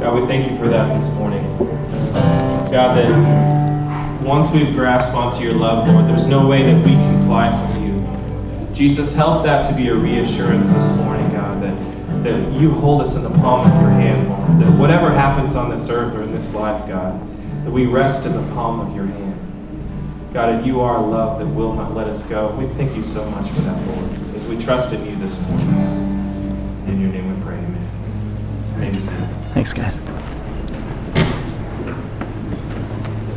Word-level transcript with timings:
God, 0.00 0.18
we 0.18 0.26
thank 0.26 0.50
you 0.50 0.56
for 0.56 0.66
that 0.66 0.94
this 0.94 1.14
morning. 1.18 1.42
God, 2.72 2.96
that 2.96 4.22
once 4.22 4.50
we've 4.50 4.72
grasped 4.72 5.14
onto 5.14 5.44
your 5.44 5.52
love, 5.52 5.86
Lord, 5.88 6.06
there's 6.06 6.26
no 6.26 6.48
way 6.48 6.62
that 6.62 6.86
we 6.86 6.92
can 6.92 7.18
fly 7.20 7.50
from 7.50 7.84
you. 7.84 8.74
Jesus, 8.74 9.14
help 9.14 9.44
that 9.44 9.68
to 9.68 9.76
be 9.76 9.88
a 9.88 9.94
reassurance 9.94 10.72
this 10.72 10.96
morning, 10.96 11.30
God, 11.30 11.62
that, 11.62 12.24
that 12.24 12.52
you 12.58 12.70
hold 12.70 13.02
us 13.02 13.14
in 13.14 13.30
the 13.30 13.38
palm 13.40 13.70
of 13.70 13.80
your 13.82 13.90
hand, 13.90 14.26
Lord. 14.26 14.62
That 14.62 14.78
whatever 14.78 15.10
happens 15.10 15.54
on 15.54 15.68
this 15.68 15.90
earth 15.90 16.14
or 16.14 16.22
in 16.22 16.32
this 16.32 16.54
life, 16.54 16.88
God, 16.88 17.20
that 17.66 17.70
we 17.70 17.84
rest 17.84 18.24
in 18.24 18.32
the 18.32 18.54
palm 18.54 18.80
of 18.80 18.96
your 18.96 19.04
hand. 19.04 20.32
God, 20.32 20.48
and 20.54 20.66
you 20.66 20.80
are 20.80 20.96
a 20.96 21.02
love 21.02 21.40
that 21.40 21.46
will 21.46 21.74
not 21.74 21.94
let 21.94 22.06
us 22.06 22.26
go. 22.26 22.52
We 22.52 22.64
thank 22.66 22.96
you 22.96 23.02
so 23.02 23.28
much 23.32 23.50
for 23.50 23.60
that, 23.60 23.86
Lord, 23.86 24.10
as 24.34 24.48
we 24.48 24.56
trust 24.56 24.94
in 24.94 25.04
you 25.04 25.16
this 25.16 25.46
morning. 25.46 25.68
In 26.86 27.00
your 27.02 27.10
name 27.10 27.36
we 27.36 27.42
pray, 27.42 27.56
amen. 27.56 27.79
Thanks, 28.80 29.74
guys. 29.74 29.98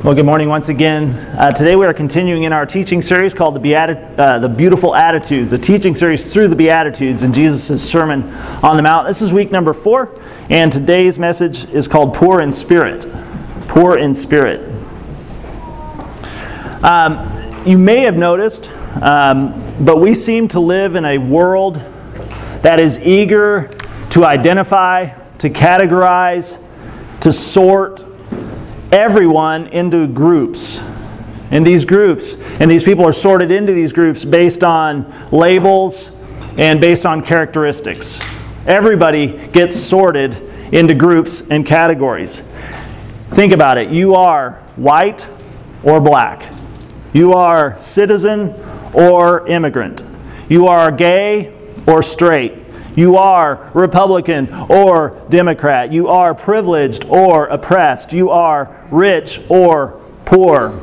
Well, 0.01 0.15
good 0.15 0.25
morning 0.25 0.47
once 0.47 0.69
again. 0.69 1.09
Uh, 1.37 1.51
today 1.51 1.75
we 1.75 1.85
are 1.85 1.93
continuing 1.93 2.43
in 2.43 2.53
our 2.53 2.65
teaching 2.65 3.01
series 3.01 3.33
called 3.33 3.55
the, 3.55 3.59
Beati- 3.59 4.17
uh, 4.17 4.39
the 4.39 4.47
Beautiful 4.47 4.95
Attitudes, 4.95 5.51
a 5.51 5.57
teaching 5.57 5.95
series 5.95 6.31
through 6.33 6.47
the 6.47 6.55
Beatitudes 6.55 7.23
in 7.23 7.33
Jesus' 7.33 7.83
Sermon 7.89 8.23
on 8.63 8.77
the 8.77 8.83
Mount. 8.83 9.05
This 9.05 9.21
is 9.21 9.33
week 9.33 9.51
number 9.51 9.73
four, 9.73 10.17
and 10.49 10.71
today's 10.71 11.19
message 11.19 11.65
is 11.71 11.89
called 11.89 12.13
Poor 12.13 12.39
in 12.39 12.51
Spirit. 12.51 13.05
Poor 13.67 13.97
in 13.97 14.13
Spirit. 14.13 14.61
Um, 16.83 17.65
you 17.65 17.77
may 17.77 18.01
have 18.01 18.15
noticed, 18.15 18.71
um, 19.01 19.61
but 19.83 19.99
we 19.99 20.13
seem 20.13 20.47
to 20.49 20.61
live 20.61 20.95
in 20.95 21.03
a 21.03 21.17
world 21.17 21.75
that 22.61 22.79
is 22.79 23.05
eager 23.05 23.69
to 24.11 24.25
identify, 24.25 25.09
to 25.43 25.49
categorize, 25.49 26.57
to 27.19 27.29
sort 27.29 28.05
everyone 28.93 29.67
into 29.67 30.07
groups. 30.07 30.81
And 31.51 31.67
these 31.67 31.83
groups, 31.83 32.39
and 32.61 32.71
these 32.71 32.85
people 32.85 33.03
are 33.03 33.11
sorted 33.11 33.51
into 33.51 33.73
these 33.73 33.91
groups 33.91 34.23
based 34.23 34.63
on 34.63 35.13
labels 35.33 36.17
and 36.57 36.79
based 36.79 37.05
on 37.05 37.21
characteristics. 37.21 38.21
Everybody 38.67 39.49
gets 39.49 39.75
sorted 39.75 40.33
into 40.71 40.93
groups 40.93 41.51
and 41.51 41.65
categories. 41.65 42.39
Think 43.31 43.51
about 43.51 43.77
it. 43.77 43.89
You 43.89 44.15
are 44.15 44.61
white 44.77 45.27
or 45.83 45.99
black. 45.99 46.49
You 47.11 47.33
are 47.33 47.77
citizen 47.77 48.55
or 48.93 49.45
immigrant. 49.49 50.03
You 50.47 50.67
are 50.67 50.89
gay 50.89 51.53
or 51.85 52.01
straight. 52.01 52.62
You 52.95 53.17
are 53.17 53.71
Republican 53.73 54.53
or 54.69 55.19
Democrat. 55.29 55.91
You 55.91 56.09
are 56.09 56.35
privileged 56.35 57.05
or 57.05 57.47
oppressed. 57.47 58.13
You 58.13 58.29
are 58.29 58.85
rich 58.91 59.41
or 59.49 59.99
poor. 60.25 60.79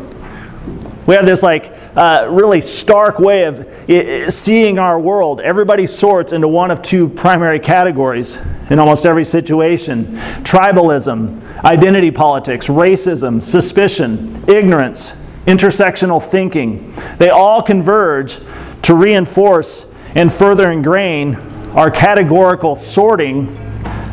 We 1.06 1.14
have 1.14 1.26
this 1.26 1.42
like 1.42 1.72
uh, 1.96 2.28
really 2.30 2.60
stark 2.60 3.18
way 3.18 3.44
of 3.44 4.32
seeing 4.32 4.78
our 4.78 4.98
world. 4.98 5.40
Everybody 5.40 5.86
sorts 5.86 6.32
into 6.32 6.46
one 6.46 6.70
of 6.70 6.82
two 6.82 7.08
primary 7.08 7.58
categories 7.58 8.38
in 8.70 8.78
almost 8.78 9.06
every 9.06 9.24
situation 9.24 10.04
tribalism, 10.44 11.40
identity 11.64 12.10
politics, 12.10 12.68
racism, 12.68 13.42
suspicion, 13.42 14.44
ignorance, 14.48 15.10
intersectional 15.46 16.22
thinking. 16.22 16.94
They 17.18 17.30
all 17.30 17.62
converge 17.62 18.38
to 18.82 18.94
reinforce 18.94 19.92
and 20.14 20.32
further 20.32 20.70
ingrain 20.70 21.49
our 21.74 21.90
categorical 21.90 22.76
sorting 22.76 23.48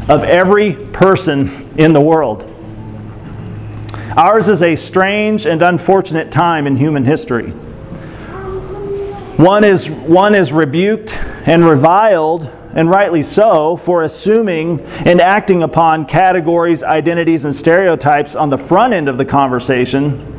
of 0.10 0.24
every 0.24 0.74
person 0.74 1.50
in 1.78 1.94
the 1.94 2.02
world. 2.02 2.44
Ours 4.16 4.50
is 4.50 4.64
a 4.64 4.76
strange 4.76 5.46
and 5.46 5.62
unfortunate 5.62 6.32
time 6.32 6.66
in 6.66 6.76
human 6.76 7.06
history. 7.06 7.50
One 9.38 9.64
is, 9.64 9.90
one 9.90 10.34
is 10.34 10.52
rebuked 10.52 11.16
and 11.48 11.64
reviled, 11.66 12.50
and 12.74 12.90
rightly 12.90 13.22
so, 13.22 13.78
for 13.78 14.04
assuming 14.04 14.82
and 15.06 15.22
acting 15.22 15.64
upon 15.64 16.06
categories, 16.06 16.84
identities, 16.84 17.46
and 17.46 17.56
stereotypes 17.56 18.36
on 18.36 18.50
the 18.50 18.58
front 18.58 18.94
end 18.94 19.08
of 19.08 19.18
the 19.18 19.26
conversation 19.26 20.36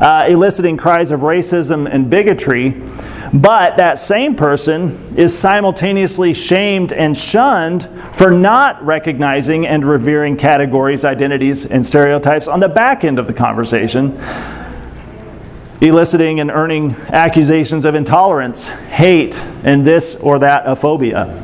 uh, 0.00 0.26
eliciting 0.28 0.76
cries 0.76 1.10
of 1.10 1.20
racism 1.20 1.88
and 1.90 2.10
bigotry. 2.10 2.80
But 3.32 3.76
that 3.76 3.98
same 3.98 4.34
person 4.34 5.14
is 5.16 5.36
simultaneously 5.36 6.34
shamed 6.34 6.92
and 6.92 7.16
shunned 7.16 7.88
for 8.12 8.30
not 8.30 8.84
recognizing 8.84 9.66
and 9.66 9.84
revering 9.84 10.36
categories, 10.36 11.04
identities, 11.04 11.66
and 11.66 11.84
stereotypes 11.84 12.48
on 12.48 12.60
the 12.60 12.68
back 12.68 13.04
end 13.04 13.18
of 13.18 13.26
the 13.26 13.34
conversation, 13.34 14.18
eliciting 15.80 16.40
and 16.40 16.50
earning 16.50 16.94
accusations 17.08 17.84
of 17.84 17.94
intolerance, 17.94 18.68
hate, 18.68 19.42
and 19.64 19.84
this 19.84 20.14
or 20.16 20.38
that 20.38 20.62
a 20.66 20.76
phobia. 20.76 21.42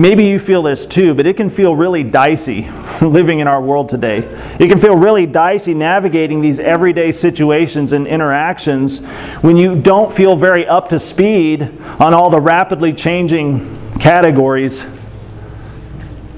Maybe 0.00 0.24
you 0.24 0.38
feel 0.38 0.62
this 0.62 0.86
too, 0.86 1.12
but 1.12 1.26
it 1.26 1.36
can 1.36 1.50
feel 1.50 1.76
really 1.76 2.02
dicey 2.02 2.70
living 3.02 3.40
in 3.40 3.46
our 3.46 3.60
world 3.60 3.90
today. 3.90 4.20
It 4.58 4.68
can 4.68 4.78
feel 4.78 4.96
really 4.96 5.26
dicey 5.26 5.74
navigating 5.74 6.40
these 6.40 6.58
everyday 6.58 7.12
situations 7.12 7.92
and 7.92 8.06
interactions 8.06 9.04
when 9.42 9.58
you 9.58 9.78
don't 9.78 10.10
feel 10.10 10.36
very 10.36 10.66
up 10.66 10.88
to 10.88 10.98
speed 10.98 11.78
on 11.98 12.14
all 12.14 12.30
the 12.30 12.40
rapidly 12.40 12.94
changing 12.94 13.76
categories, 13.98 14.86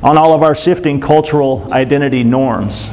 on 0.03 0.19
all 0.19 0.35
of 0.35 0.43
our 0.43 0.57
shifting 0.57 1.01
cultural 1.01 1.73
identity 1.73 2.25
norms. 2.25 2.91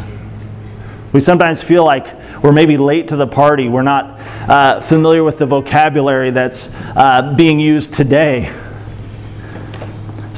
We 1.13 1.19
sometimes 1.19 1.63
feel 1.63 1.83
like 1.83 2.15
we're 2.43 2.51
maybe 2.51 2.77
late 2.77 3.07
to 3.07 3.15
the 3.15 3.25
party. 3.25 3.69
We're 3.69 3.81
not 3.81 4.19
uh, 4.47 4.81
familiar 4.81 5.23
with 5.23 5.39
the 5.39 5.47
vocabulary 5.47 6.29
that's 6.29 6.71
uh, 6.95 7.33
being 7.35 7.59
used 7.59 7.95
today. 7.95 8.53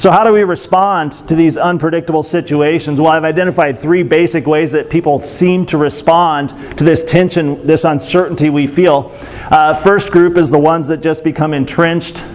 So, 0.02 0.10
how 0.10 0.24
do 0.24 0.34
we 0.34 0.42
respond 0.42 1.12
to 1.28 1.36
these 1.36 1.58
unpredictable 1.58 2.24
situations? 2.24 3.00
Well, 3.00 3.12
I've 3.12 3.24
identified 3.24 3.78
three 3.78 4.02
basic 4.02 4.48
ways 4.48 4.72
that 4.72 4.90
people 4.90 5.20
seem 5.20 5.64
to 5.68 5.78
respond 5.78 6.50
to 6.80 6.84
this 6.84 7.04
tension, 7.04 7.68
this 7.68 7.86
uncertainty 7.86 8.50
we 8.50 8.66
feel. 8.66 9.16
Uh, 9.52 9.76
first 9.76 10.12
group 10.12 10.38
is 10.38 10.50
the 10.50 10.58
ones 10.58 10.88
that 10.88 11.02
just 11.02 11.24
become 11.24 11.54
entrenched, 11.54 12.26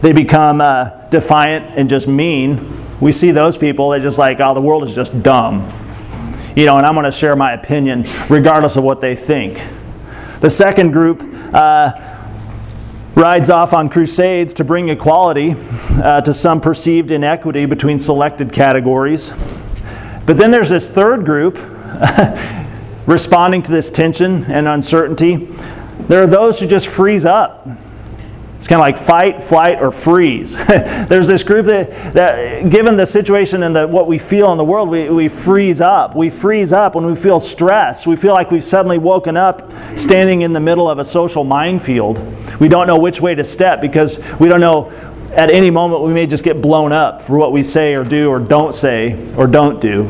they 0.00 0.12
become 0.12 0.60
uh, 0.60 0.86
defiant 1.10 1.78
and 1.78 1.88
just 1.88 2.08
mean. 2.08 2.58
We 3.00 3.12
see 3.12 3.30
those 3.30 3.56
people, 3.56 3.90
they're 3.90 4.00
just 4.00 4.18
like, 4.18 4.40
oh, 4.40 4.52
the 4.52 4.60
world 4.60 4.82
is 4.82 4.92
just 4.92 5.22
dumb. 5.22 5.60
You 6.56 6.66
know, 6.66 6.76
and 6.78 6.84
I'm 6.84 6.94
going 6.94 7.04
to 7.04 7.12
share 7.12 7.36
my 7.36 7.52
opinion 7.52 8.04
regardless 8.30 8.74
of 8.74 8.82
what 8.82 9.00
they 9.00 9.14
think. 9.14 9.62
The 10.40 10.50
second 10.50 10.90
group, 10.90 11.22
uh, 11.54 12.11
rides 13.14 13.50
off 13.50 13.72
on 13.72 13.88
crusades 13.88 14.54
to 14.54 14.64
bring 14.64 14.88
equality 14.88 15.54
uh, 16.02 16.20
to 16.22 16.32
some 16.32 16.60
perceived 16.60 17.10
inequity 17.10 17.66
between 17.66 17.98
selected 17.98 18.52
categories. 18.52 19.32
But 20.24 20.38
then 20.38 20.50
there's 20.50 20.70
this 20.70 20.88
third 20.88 21.24
group 21.24 21.58
responding 23.06 23.62
to 23.64 23.72
this 23.72 23.90
tension 23.90 24.44
and 24.44 24.66
uncertainty. 24.66 25.48
There 26.08 26.22
are 26.22 26.26
those 26.26 26.60
who 26.60 26.66
just 26.66 26.88
freeze 26.88 27.26
up 27.26 27.68
it's 28.62 28.68
kind 28.68 28.78
of 28.78 28.82
like 28.82 28.96
fight, 28.96 29.42
flight, 29.42 29.82
or 29.82 29.90
freeze. 29.90 30.54
There's 30.66 31.26
this 31.26 31.42
group 31.42 31.66
that, 31.66 31.90
that, 32.12 32.70
given 32.70 32.96
the 32.96 33.06
situation 33.06 33.64
and 33.64 33.74
the, 33.74 33.88
what 33.88 34.06
we 34.06 34.18
feel 34.18 34.52
in 34.52 34.56
the 34.56 34.62
world, 34.62 34.88
we, 34.88 35.10
we 35.10 35.26
freeze 35.26 35.80
up. 35.80 36.14
We 36.14 36.30
freeze 36.30 36.72
up 36.72 36.94
when 36.94 37.04
we 37.04 37.16
feel 37.16 37.40
stress. 37.40 38.06
We 38.06 38.14
feel 38.14 38.34
like 38.34 38.52
we've 38.52 38.62
suddenly 38.62 38.98
woken 38.98 39.36
up 39.36 39.68
standing 39.98 40.42
in 40.42 40.52
the 40.52 40.60
middle 40.60 40.88
of 40.88 41.00
a 41.00 41.04
social 41.04 41.42
minefield. 41.42 42.20
We 42.60 42.68
don't 42.68 42.86
know 42.86 43.00
which 43.00 43.20
way 43.20 43.34
to 43.34 43.42
step 43.42 43.80
because 43.80 44.20
we 44.38 44.48
don't 44.48 44.60
know 44.60 44.92
at 45.32 45.50
any 45.50 45.70
moment 45.70 46.02
we 46.02 46.12
may 46.12 46.28
just 46.28 46.44
get 46.44 46.62
blown 46.62 46.92
up 46.92 47.20
for 47.20 47.36
what 47.36 47.50
we 47.50 47.64
say 47.64 47.96
or 47.96 48.04
do 48.04 48.30
or 48.30 48.38
don't 48.38 48.76
say 48.76 49.34
or 49.34 49.48
don't 49.48 49.80
do. 49.80 50.04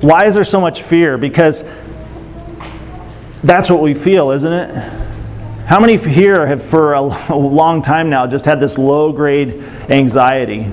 Why 0.00 0.24
is 0.24 0.32
there 0.32 0.42
so 0.42 0.58
much 0.58 0.80
fear? 0.80 1.18
Because 1.18 1.70
that's 3.42 3.68
what 3.68 3.82
we 3.82 3.92
feel, 3.92 4.30
isn't 4.30 4.52
it? 4.54 5.09
How 5.70 5.78
many 5.78 5.96
here 5.98 6.48
have, 6.48 6.64
for 6.64 6.94
a, 6.94 7.00
long 7.00 7.80
time 7.80 8.10
now, 8.10 8.26
just 8.26 8.44
had 8.44 8.58
this 8.58 8.76
low 8.76 9.12
grade 9.12 9.62
anxiety 9.88 10.68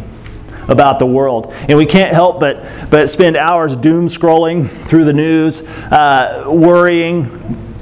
about 0.67 0.97
the 0.97 1.05
world? 1.05 1.53
And 1.69 1.77
we 1.77 1.85
can't 1.85 2.11
help 2.11 2.39
but, 2.39 2.65
but 2.89 3.07
spend 3.07 3.37
hours 3.37 3.75
doom 3.75 4.07
scrolling 4.07 4.67
through 4.67 5.05
the 5.05 5.13
news, 5.13 5.61
uh, 5.61 6.45
worrying, 6.47 7.25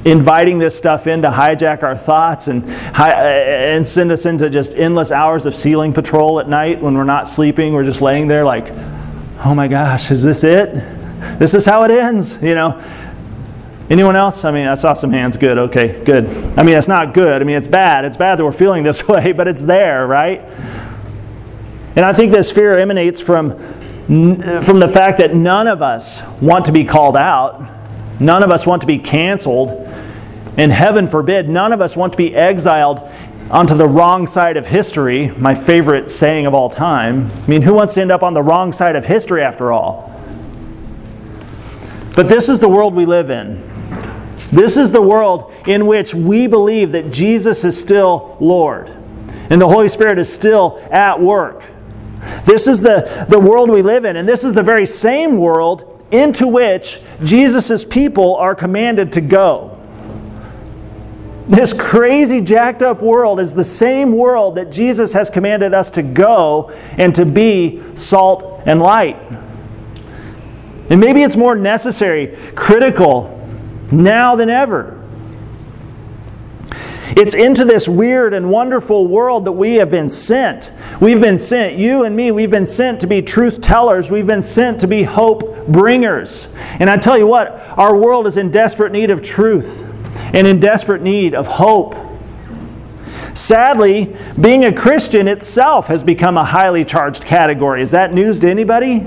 inviting 0.03 0.59
this 0.59 0.77
stuff 0.77 1.07
in 1.07 1.21
to 1.21 1.29
hijack 1.29 1.83
our 1.83 1.95
thoughts 1.95 2.49
and, 2.49 2.65
and 2.65 3.85
send 3.85 4.11
us 4.11 4.25
into 4.25 4.49
just 4.49 4.75
endless 4.75 5.09
hours 5.13 5.45
of 5.45 5.55
ceiling 5.55 5.93
patrol 5.93 6.41
at 6.41 6.49
night 6.49 6.81
when 6.81 6.95
we're 6.95 7.05
not 7.05 7.29
sleeping. 7.29 7.71
We're 7.71 7.85
just 7.85 8.01
laying 8.01 8.27
there 8.27 8.43
like, 8.43 8.73
oh 9.45 9.55
my 9.55 9.69
gosh, 9.69 10.11
is 10.11 10.21
this 10.21 10.43
it? 10.43 10.73
This 11.39 11.53
is 11.53 11.65
how 11.65 11.83
it 11.83 11.91
ends, 11.91 12.43
you 12.43 12.55
know. 12.55 12.83
Anyone 13.89 14.15
else? 14.15 14.43
I 14.45 14.51
mean, 14.51 14.65
I 14.65 14.73
saw 14.73 14.93
some 14.93 15.11
hands. 15.11 15.37
Good. 15.37 15.57
Okay, 15.57 16.03
good. 16.03 16.25
I 16.57 16.63
mean, 16.63 16.75
it's 16.75 16.87
not 16.87 17.13
good. 17.13 17.41
I 17.41 17.45
mean, 17.45 17.55
it's 17.55 17.67
bad. 17.67 18.03
It's 18.03 18.17
bad 18.17 18.39
that 18.39 18.43
we're 18.43 18.51
feeling 18.51 18.83
this 18.83 19.07
way, 19.07 19.31
but 19.31 19.47
it's 19.47 19.63
there, 19.63 20.07
right? 20.07 20.41
And 21.95 22.03
I 22.03 22.11
think 22.11 22.31
this 22.31 22.51
fear 22.51 22.77
emanates 22.77 23.21
from, 23.21 23.51
from 24.61 24.79
the 24.79 24.89
fact 24.91 25.19
that 25.19 25.35
none 25.35 25.67
of 25.67 25.81
us 25.81 26.23
want 26.41 26.65
to 26.65 26.71
be 26.71 26.83
called 26.83 27.15
out, 27.15 27.63
none 28.19 28.43
of 28.43 28.49
us 28.49 28.65
want 28.65 28.81
to 28.81 28.87
be 28.87 28.97
canceled, 28.97 29.71
and 30.57 30.71
heaven 30.71 31.07
forbid, 31.07 31.47
none 31.47 31.71
of 31.71 31.79
us 31.79 31.95
want 31.95 32.13
to 32.13 32.17
be 32.17 32.35
exiled 32.35 33.07
onto 33.51 33.75
the 33.75 33.87
wrong 33.87 34.25
side 34.25 34.57
of 34.57 34.65
history, 34.65 35.29
my 35.37 35.53
favorite 35.53 36.09
saying 36.09 36.47
of 36.47 36.55
all 36.55 36.69
time. 36.69 37.29
I 37.31 37.47
mean, 37.47 37.61
who 37.61 37.73
wants 37.73 37.93
to 37.93 38.01
end 38.01 38.11
up 38.11 38.23
on 38.23 38.33
the 38.33 38.41
wrong 38.41 38.71
side 38.71 38.95
of 38.95 39.05
history 39.05 39.43
after 39.43 39.71
all? 39.71 40.11
But 42.15 42.29
this 42.29 42.49
is 42.49 42.59
the 42.59 42.69
world 42.69 42.95
we 42.95 43.05
live 43.05 43.29
in. 43.29 43.74
This 44.55 44.77
is 44.77 44.91
the 44.91 45.01
world 45.01 45.53
in 45.67 45.85
which 45.85 46.15
we 46.15 46.47
believe 46.47 46.93
that 46.93 47.11
Jesus 47.11 47.65
is 47.65 47.79
still 47.79 48.37
Lord 48.39 48.87
and 49.49 49.61
the 49.61 49.67
Holy 49.67 49.89
Spirit 49.89 50.17
is 50.17 50.31
still 50.31 50.81
at 50.89 51.19
work. 51.19 51.65
This 52.45 52.65
is 52.65 52.81
the, 52.81 53.25
the 53.29 53.37
world 53.37 53.69
we 53.69 53.81
live 53.81 54.05
in, 54.05 54.15
and 54.15 54.27
this 54.27 54.45
is 54.45 54.53
the 54.53 54.63
very 54.63 54.85
same 54.85 55.35
world 55.37 56.07
into 56.09 56.47
which 56.47 57.01
Jesus' 57.23 57.83
people 57.83 58.37
are 58.37 58.55
commanded 58.55 59.11
to 59.13 59.21
go. 59.21 59.77
This 61.49 61.73
crazy, 61.73 62.39
jacked 62.39 62.81
up 62.81 63.01
world 63.01 63.41
is 63.41 63.53
the 63.53 63.63
same 63.63 64.13
world 64.13 64.55
that 64.55 64.71
Jesus 64.71 65.11
has 65.11 65.29
commanded 65.29 65.73
us 65.73 65.89
to 65.91 66.01
go 66.01 66.71
and 66.97 67.13
to 67.13 67.25
be 67.25 67.83
salt 67.93 68.63
and 68.65 68.81
light. 68.81 69.17
And 70.89 71.01
maybe 71.01 71.23
it's 71.23 71.35
more 71.35 71.55
necessary, 71.55 72.37
critical, 72.55 73.34
now 73.91 74.35
than 74.35 74.49
ever. 74.49 75.01
It's 77.15 77.33
into 77.33 77.63
this 77.63 77.87
weird 77.87 78.33
and 78.33 78.49
wonderful 78.49 79.07
world 79.07 79.45
that 79.45 79.53
we 79.53 79.75
have 79.75 79.89
been 79.89 80.09
sent. 80.09 80.71
We've 80.99 81.21
been 81.21 81.37
sent, 81.37 81.77
you 81.77 82.03
and 82.03 82.15
me, 82.15 82.31
we've 82.31 82.51
been 82.51 82.65
sent 82.65 82.99
to 83.01 83.07
be 83.07 83.21
truth 83.21 83.61
tellers. 83.61 84.11
We've 84.11 84.27
been 84.27 84.41
sent 84.41 84.81
to 84.81 84.87
be 84.87 85.03
hope 85.03 85.67
bringers. 85.67 86.53
And 86.79 86.89
I 86.89 86.97
tell 86.97 87.17
you 87.17 87.27
what, 87.27 87.51
our 87.77 87.95
world 87.95 88.27
is 88.27 88.37
in 88.37 88.51
desperate 88.51 88.91
need 88.91 89.11
of 89.11 89.21
truth 89.21 89.83
and 90.33 90.45
in 90.45 90.59
desperate 90.59 91.01
need 91.01 91.35
of 91.35 91.47
hope. 91.47 91.95
Sadly, 93.33 94.15
being 94.39 94.65
a 94.65 94.73
Christian 94.73 95.27
itself 95.27 95.87
has 95.87 96.03
become 96.03 96.37
a 96.37 96.43
highly 96.43 96.83
charged 96.83 97.23
category. 97.23 97.81
Is 97.81 97.91
that 97.91 98.13
news 98.13 98.39
to 98.41 98.49
anybody? 98.49 99.05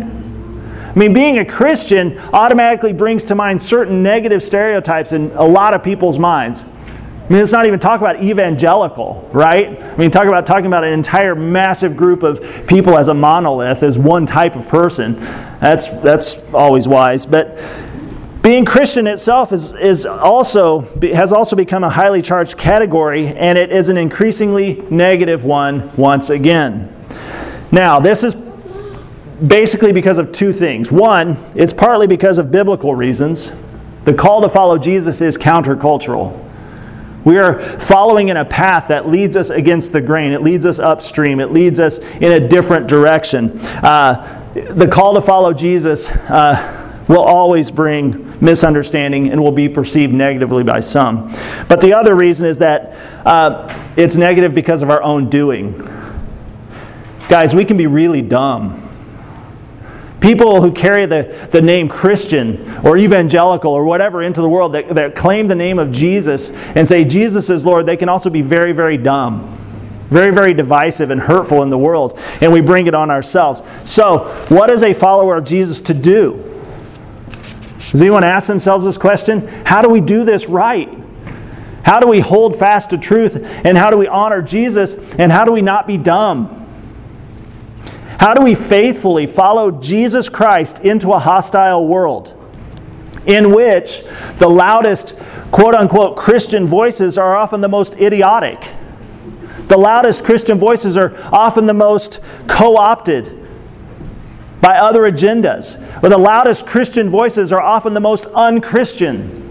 I 0.89 0.99
mean, 0.99 1.13
being 1.13 1.39
a 1.39 1.45
Christian 1.45 2.19
automatically 2.33 2.93
brings 2.93 3.25
to 3.25 3.35
mind 3.35 3.61
certain 3.61 4.03
negative 4.03 4.43
stereotypes 4.43 5.13
in 5.13 5.31
a 5.33 5.45
lot 5.45 5.75
of 5.75 5.83
people's 5.83 6.19
minds. 6.19 6.65
I 6.65 7.33
mean, 7.33 7.41
let's 7.41 7.53
not 7.53 7.67
even 7.67 7.79
talk 7.79 8.01
about 8.01 8.23
evangelical, 8.23 9.29
right? 9.35 9.79
I 9.83 9.97
mean, 9.99 10.11
talk 10.11 10.27
about 10.27 10.47
talking 10.47 10.65
about 10.65 10.83
an 10.83 10.95
entire 10.95 11.35
massive 11.35 11.95
group 11.95 12.23
of 12.23 12.67
people 12.67 12.97
as 12.97 13.09
a 13.09 13.15
monolith, 13.15 13.83
as 13.83 13.99
one 13.99 14.25
type 14.25 14.57
of 14.57 14.67
person. 14.67 15.15
That's 15.61 15.89
that's 16.01 16.53
always 16.55 16.89
wise. 16.89 17.27
But 17.27 17.59
being 18.41 18.65
Christian 18.65 19.07
itself 19.07 19.53
is, 19.53 19.75
is 19.75 20.07
also 20.07 20.81
has 21.13 21.35
also 21.35 21.55
become 21.55 21.85
a 21.85 21.91
highly 21.91 22.23
charged 22.23 22.57
category, 22.57 23.27
and 23.27 23.59
it 23.59 23.73
is 23.73 23.91
an 23.91 23.99
increasingly 23.99 24.83
negative 24.89 25.45
one 25.45 25.95
once 25.97 26.31
again. 26.31 26.91
Now, 27.71 28.01
this 28.01 28.25
is 28.25 28.35
basically 29.47 29.93
because 29.93 30.19
of 30.19 30.33
two 30.33 30.53
things. 30.53 30.91
One, 30.91 31.37
it's 31.55 31.73
partly 31.73 32.07
because 32.07 32.39
of 32.39 32.51
biblical 32.51 32.95
reasons. 32.95 33.57
The 34.05 34.15
call 34.15 34.41
to 34.43 34.49
follow 34.49 34.79
Jesus 34.79 35.21
is 35.21 35.37
countercultural. 35.37 36.45
We 37.25 37.37
are 37.37 37.61
following 37.61 38.29
in 38.29 38.37
a 38.37 38.45
path 38.45 38.89
that 38.89 39.09
leads 39.09 39.37
us 39.37 39.51
against 39.51 39.93
the 39.93 40.01
grain. 40.01 40.33
It 40.33 40.43
leads 40.43 40.65
us 40.65 40.79
upstream. 40.79 41.41
It 41.41 41.53
leads 41.53 41.79
us 41.79 41.99
in 41.99 42.33
a 42.33 42.49
different 42.49 42.89
direction. 42.89 43.59
Uh, 43.83 44.35
the 44.55 44.89
call 44.89 45.15
to 45.15 45.21
follow 45.21 45.53
Jesus 45.53 46.11
uh, 46.11 47.03
will 47.07 47.23
always 47.23 47.71
bring 47.71 48.25
misunderstanding 48.41 49.31
and 49.31 49.43
will 49.43 49.53
be 49.53 49.69
perceived 49.69 50.15
negatively 50.15 50.63
by 50.65 50.81
some. 50.81 51.31
But 51.69 51.81
the 51.81 51.93
other 51.93 52.15
reason 52.15 52.49
is 52.49 52.61
that 52.61 52.97
uh, 53.27 53.77
it's 53.97 54.17
negative 54.17 54.55
because 54.55 54.83
of 54.83 54.91
our 54.91 55.03
own 55.03 55.29
doing. 55.29 55.73
Guys, 57.29 57.55
we 57.55 57.65
can 57.65 57.77
be 57.77 57.87
really 57.87 58.23
dumb. 58.23 58.88
People 60.21 60.61
who 60.61 60.73
carry 60.73 61.07
the, 61.07 61.49
the 61.53 61.63
name 61.63 61.89
Christian 61.89 62.69
or 62.85 62.97
evangelical 62.97 63.73
or 63.73 63.85
whatever 63.85 64.23
into 64.23 64.41
the 64.41 64.49
world 64.49 64.73
that, 64.73 64.89
that 64.95 65.15
claim 65.15 65.47
the 65.47 65.55
name 65.55 65.79
of 65.79 65.93
Jesus 65.93 66.51
and 66.75 66.87
say 66.87 67.05
Jesus 67.05 67.51
is 67.51 67.65
Lord, 67.65 67.87
they 67.87 67.97
can 67.97 68.09
also 68.09 68.29
be 68.29 68.43
very, 68.43 68.73
very 68.73 68.97
dumb. 68.97 69.55
Very, 70.09 70.33
very 70.33 70.55
divisive 70.55 71.11
and 71.11 71.21
hurtful 71.21 71.63
in 71.63 71.69
the 71.69 71.77
world, 71.77 72.19
and 72.41 72.51
we 72.51 72.63
bring 72.63 72.87
it 72.87 72.95
on 72.95 73.11
ourselves. 73.11 73.63
So, 73.85 74.21
what 74.49 74.71
is 74.71 74.83
a 74.83 74.95
follower 74.95 75.37
of 75.37 75.45
Jesus 75.45 75.83
to 75.83 75.93
do? 75.93 76.43
Does 77.91 78.01
anyone 78.01 78.25
ask 78.25 78.49
themselves 78.49 78.87
this 78.87 78.97
question? 78.97 79.47
How 79.67 79.83
do 79.83 79.91
we 79.91 80.01
do 80.01 80.25
this 80.25 80.49
right? 80.49 80.89
How 81.83 82.01
do 82.01 82.07
we 82.07 82.21
hold 82.21 82.57
fast 82.57 82.91
to 82.91 82.99
truth? 82.99 83.37
And 83.65 83.77
how 83.77 83.91
do 83.91 83.99
we 83.99 84.07
honor 84.07 84.43
Jesus? 84.43 85.15
And 85.15 85.31
how 85.31 85.45
do 85.45 85.53
we 85.53 85.63
not 85.63 85.87
be 85.87 85.97
dumb? 85.97 86.58
How 88.19 88.35
do 88.35 88.43
we 88.43 88.55
faithfully 88.57 89.27
follow 89.27 89.71
Jesus 89.71 90.29
Christ 90.29 90.85
into 90.85 91.13
a 91.13 91.19
hostile 91.21 91.87
world 91.87 92.35
in 93.27 93.53
which 93.53 94.03
the 94.39 94.49
loudest, 94.49 95.17
quote 95.53 95.75
unquote, 95.75 96.17
Christian 96.17 96.67
voices 96.67 97.17
are 97.17 97.37
often 97.37 97.61
the 97.61 97.69
most 97.69 97.95
idiotic? 97.95 98.71
The 99.69 99.77
loudest 99.77 100.25
Christian 100.25 100.59
voices 100.59 100.97
are 100.97 101.17
often 101.33 101.67
the 101.67 101.75
most 101.75 102.21
co 102.49 102.77
opted 102.77 103.35
by 104.61 104.79
other 104.79 105.03
agendas. 105.03 105.81
Or 106.03 106.09
the 106.09 106.19
loudest 106.19 106.67
Christian 106.67 107.09
voices 107.09 107.53
are 107.53 107.61
often 107.61 107.95
the 107.95 108.01
most 108.01 108.27
unchristian. 108.27 109.47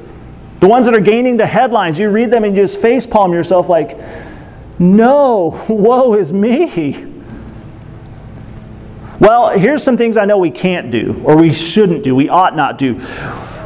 The 0.59 0.67
ones 0.67 0.87
that 0.87 0.95
are 0.95 0.99
gaining 0.99 1.37
the 1.37 1.45
headlines, 1.45 1.99
you 1.99 2.09
read 2.09 2.31
them 2.31 2.43
and 2.43 2.57
you 2.57 2.63
just 2.63 2.81
facepalm 2.81 3.31
yourself 3.31 3.69
like, 3.69 3.97
no, 4.77 5.63
woe 5.69 6.15
is 6.15 6.33
me. 6.33 7.13
Well, 9.19 9.49
here's 9.57 9.81
some 9.81 9.97
things 9.97 10.15
I 10.15 10.25
know 10.25 10.37
we 10.37 10.51
can't 10.51 10.91
do, 10.91 11.21
or 11.23 11.35
we 11.35 11.51
shouldn't 11.51 12.03
do, 12.03 12.15
we 12.15 12.29
ought 12.29 12.55
not 12.55 12.77
do. 12.77 13.01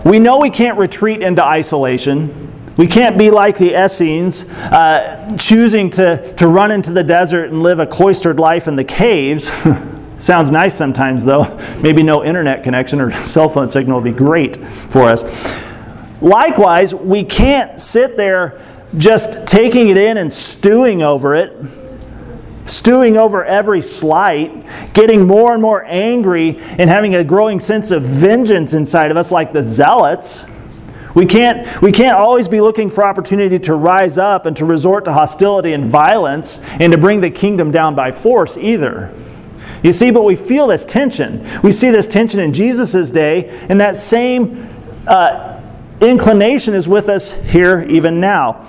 We 0.05 0.17
know 0.17 0.39
we 0.39 0.49
can't 0.49 0.77
retreat 0.77 1.21
into 1.21 1.43
isolation. 1.43 2.49
We 2.77 2.87
can't 2.87 3.17
be 3.17 3.31
like 3.31 3.57
the 3.57 3.73
Essenes, 3.83 4.49
uh, 4.49 5.35
choosing 5.37 5.89
to, 5.91 6.33
to 6.35 6.47
run 6.47 6.71
into 6.71 6.93
the 6.93 7.03
desert 7.03 7.49
and 7.49 7.61
live 7.63 7.79
a 7.79 7.85
cloistered 7.85 8.39
life 8.39 8.67
in 8.67 8.77
the 8.77 8.83
caves. 8.85 9.51
Sounds 10.17 10.51
nice 10.51 10.73
sometimes, 10.73 11.25
though. 11.25 11.57
Maybe 11.81 12.01
no 12.01 12.23
internet 12.23 12.63
connection 12.63 13.01
or 13.01 13.11
cell 13.23 13.49
phone 13.49 13.67
signal 13.67 13.99
would 14.01 14.09
be 14.09 14.17
great 14.17 14.55
for 14.55 15.03
us. 15.03 15.23
Likewise, 16.21 16.95
we 16.95 17.25
can't 17.25 17.79
sit 17.79 18.15
there 18.15 18.61
just 18.97 19.47
taking 19.47 19.89
it 19.89 19.97
in 19.97 20.17
and 20.17 20.31
stewing 20.31 21.01
over 21.01 21.35
it 21.35 21.53
stewing 22.71 23.17
over 23.17 23.43
every 23.43 23.81
slight, 23.81 24.93
getting 24.93 25.27
more 25.27 25.53
and 25.53 25.61
more 25.61 25.83
angry, 25.85 26.57
and 26.59 26.89
having 26.89 27.15
a 27.15 27.23
growing 27.23 27.59
sense 27.59 27.91
of 27.91 28.03
vengeance 28.03 28.73
inside 28.73 29.11
of 29.11 29.17
us, 29.17 29.31
like 29.31 29.53
the 29.53 29.63
zealots. 29.63 30.49
We 31.13 31.25
can't, 31.25 31.81
we 31.81 31.91
can't 31.91 32.15
always 32.15 32.47
be 32.47 32.61
looking 32.61 32.89
for 32.89 33.03
opportunity 33.03 33.59
to 33.59 33.75
rise 33.75 34.17
up 34.17 34.45
and 34.45 34.55
to 34.57 34.65
resort 34.65 35.05
to 35.05 35.13
hostility 35.13 35.73
and 35.73 35.85
violence 35.85 36.59
and 36.79 36.91
to 36.93 36.97
bring 36.97 37.19
the 37.19 37.29
kingdom 37.29 37.69
down 37.69 37.95
by 37.95 38.11
force 38.11 38.57
either. 38.57 39.13
You 39.83 39.91
see, 39.91 40.11
but 40.11 40.23
we 40.23 40.35
feel 40.35 40.67
this 40.67 40.85
tension. 40.85 41.45
We 41.63 41.71
see 41.71 41.89
this 41.89 42.07
tension 42.07 42.39
in 42.39 42.53
Jesus' 42.53 43.11
day, 43.11 43.49
and 43.67 43.81
that 43.81 43.95
same 43.95 44.69
uh, 45.07 45.59
inclination 45.99 46.75
is 46.75 46.87
with 46.87 47.09
us 47.09 47.33
here 47.33 47.81
even 47.89 48.19
now. 48.19 48.67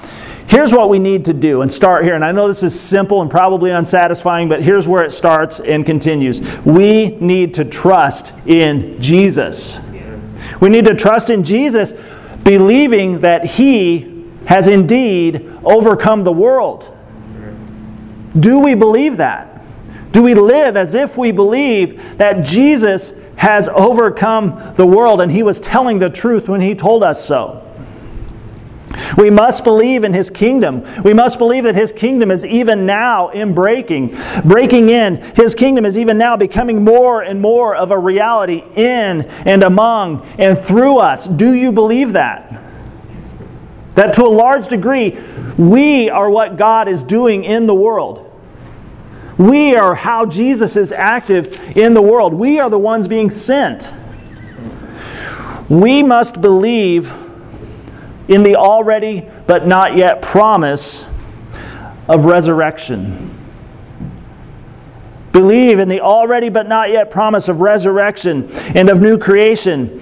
Here's 0.52 0.74
what 0.74 0.90
we 0.90 0.98
need 0.98 1.24
to 1.24 1.32
do 1.32 1.62
and 1.62 1.72
start 1.72 2.04
here. 2.04 2.14
And 2.14 2.22
I 2.22 2.30
know 2.30 2.46
this 2.46 2.62
is 2.62 2.78
simple 2.78 3.22
and 3.22 3.30
probably 3.30 3.70
unsatisfying, 3.70 4.50
but 4.50 4.62
here's 4.62 4.86
where 4.86 5.02
it 5.02 5.10
starts 5.10 5.60
and 5.60 5.86
continues. 5.86 6.42
We 6.66 7.16
need 7.20 7.54
to 7.54 7.64
trust 7.64 8.34
in 8.46 9.00
Jesus. 9.00 9.80
We 10.60 10.68
need 10.68 10.84
to 10.84 10.94
trust 10.94 11.30
in 11.30 11.42
Jesus, 11.42 11.94
believing 12.44 13.20
that 13.20 13.46
He 13.46 14.26
has 14.44 14.68
indeed 14.68 15.50
overcome 15.64 16.22
the 16.22 16.32
world. 16.32 16.94
Do 18.38 18.58
we 18.58 18.74
believe 18.74 19.16
that? 19.16 19.64
Do 20.10 20.22
we 20.22 20.34
live 20.34 20.76
as 20.76 20.94
if 20.94 21.16
we 21.16 21.32
believe 21.32 22.18
that 22.18 22.44
Jesus 22.44 23.18
has 23.36 23.70
overcome 23.70 24.74
the 24.74 24.84
world 24.84 25.22
and 25.22 25.32
He 25.32 25.42
was 25.42 25.58
telling 25.60 25.98
the 25.98 26.10
truth 26.10 26.46
when 26.46 26.60
He 26.60 26.74
told 26.74 27.02
us 27.02 27.24
so? 27.24 27.66
We 29.16 29.30
must 29.30 29.64
believe 29.64 30.04
in 30.04 30.12
his 30.12 30.30
kingdom. 30.30 30.84
We 31.02 31.14
must 31.14 31.38
believe 31.38 31.64
that 31.64 31.74
his 31.74 31.92
kingdom 31.92 32.30
is 32.30 32.44
even 32.44 32.86
now 32.86 33.28
in 33.28 33.54
breaking, 33.54 34.16
breaking 34.44 34.88
in. 34.88 35.16
His 35.36 35.54
kingdom 35.54 35.84
is 35.84 35.98
even 35.98 36.18
now 36.18 36.36
becoming 36.36 36.84
more 36.84 37.22
and 37.22 37.40
more 37.40 37.74
of 37.74 37.90
a 37.90 37.98
reality 37.98 38.64
in 38.74 39.22
and 39.46 39.62
among 39.62 40.26
and 40.38 40.56
through 40.56 40.98
us. 40.98 41.26
Do 41.26 41.54
you 41.54 41.72
believe 41.72 42.12
that? 42.12 42.60
That 43.94 44.14
to 44.14 44.24
a 44.24 44.28
large 44.28 44.68
degree, 44.68 45.18
we 45.58 46.08
are 46.08 46.30
what 46.30 46.56
God 46.56 46.88
is 46.88 47.02
doing 47.02 47.44
in 47.44 47.66
the 47.66 47.74
world. 47.74 48.28
We 49.38 49.74
are 49.74 49.94
how 49.94 50.26
Jesus 50.26 50.76
is 50.76 50.92
active 50.92 51.76
in 51.76 51.94
the 51.94 52.02
world. 52.02 52.34
We 52.34 52.60
are 52.60 52.70
the 52.70 52.78
ones 52.78 53.08
being 53.08 53.30
sent. 53.30 53.94
We 55.68 56.02
must 56.02 56.40
believe 56.40 57.12
in 58.32 58.42
the 58.42 58.56
already 58.56 59.28
but 59.46 59.66
not 59.66 59.96
yet 59.96 60.22
promise 60.22 61.04
of 62.08 62.24
resurrection. 62.24 63.30
Believe 65.32 65.78
in 65.78 65.88
the 65.88 66.00
already 66.00 66.48
but 66.48 66.68
not 66.68 66.90
yet 66.90 67.10
promise 67.10 67.48
of 67.48 67.60
resurrection 67.60 68.48
and 68.74 68.88
of 68.88 69.00
new 69.00 69.18
creation. 69.18 70.00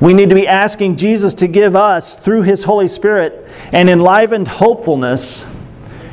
We 0.00 0.14
need 0.14 0.28
to 0.28 0.34
be 0.34 0.46
asking 0.46 0.96
Jesus 0.96 1.34
to 1.34 1.48
give 1.48 1.74
us, 1.74 2.14
through 2.14 2.42
His 2.42 2.64
Holy 2.64 2.88
Spirit, 2.88 3.48
an 3.72 3.88
enlivened 3.88 4.48
hopefulness 4.48 5.52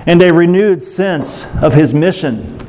and 0.08 0.22
a 0.22 0.34
renewed 0.34 0.84
sense 0.84 1.46
of 1.62 1.74
His 1.74 1.94
mission. 1.94 2.65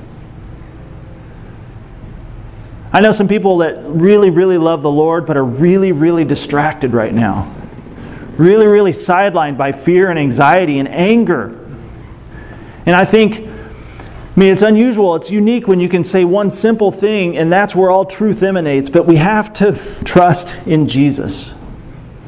I 2.97 3.01
know 3.01 3.13
some 3.13 3.29
people 3.29 3.59
that 3.59 3.77
really, 3.83 4.31
really 4.31 4.57
love 4.57 4.81
the 4.81 4.91
Lord, 4.91 5.27
but 5.27 5.37
are 5.37 5.45
really, 5.45 5.93
really 5.93 6.25
distracted 6.25 6.95
right 6.95 7.13
now. 7.13 7.55
Really, 8.39 8.67
really 8.67 8.93
sidelined 8.93 9.59
by 9.59 9.73
fear 9.73 10.09
and 10.09 10.19
anxiety 10.19 10.79
and 10.79 10.89
anger. 10.89 11.63
And 12.87 12.97
I 12.97 13.05
think, 13.05 13.41
I 13.41 14.41
mean, 14.41 14.51
it's 14.51 14.63
unusual, 14.63 15.15
it's 15.15 15.31
unique 15.31 15.69
when 15.69 15.79
you 15.79 15.91
can 15.91 16.05
say 16.05 16.25
one 16.25 16.51
simple 16.51 16.91
thing, 16.91 17.37
and 17.37 17.53
that's 17.53 17.77
where 17.77 17.91
all 17.91 18.07
truth 18.07 18.43
emanates, 18.43 18.89
but 18.89 19.05
we 19.05 19.17
have 19.17 19.53
to 19.55 19.79
trust 20.07 20.67
in 20.67 20.89
Jesus. 20.89 21.53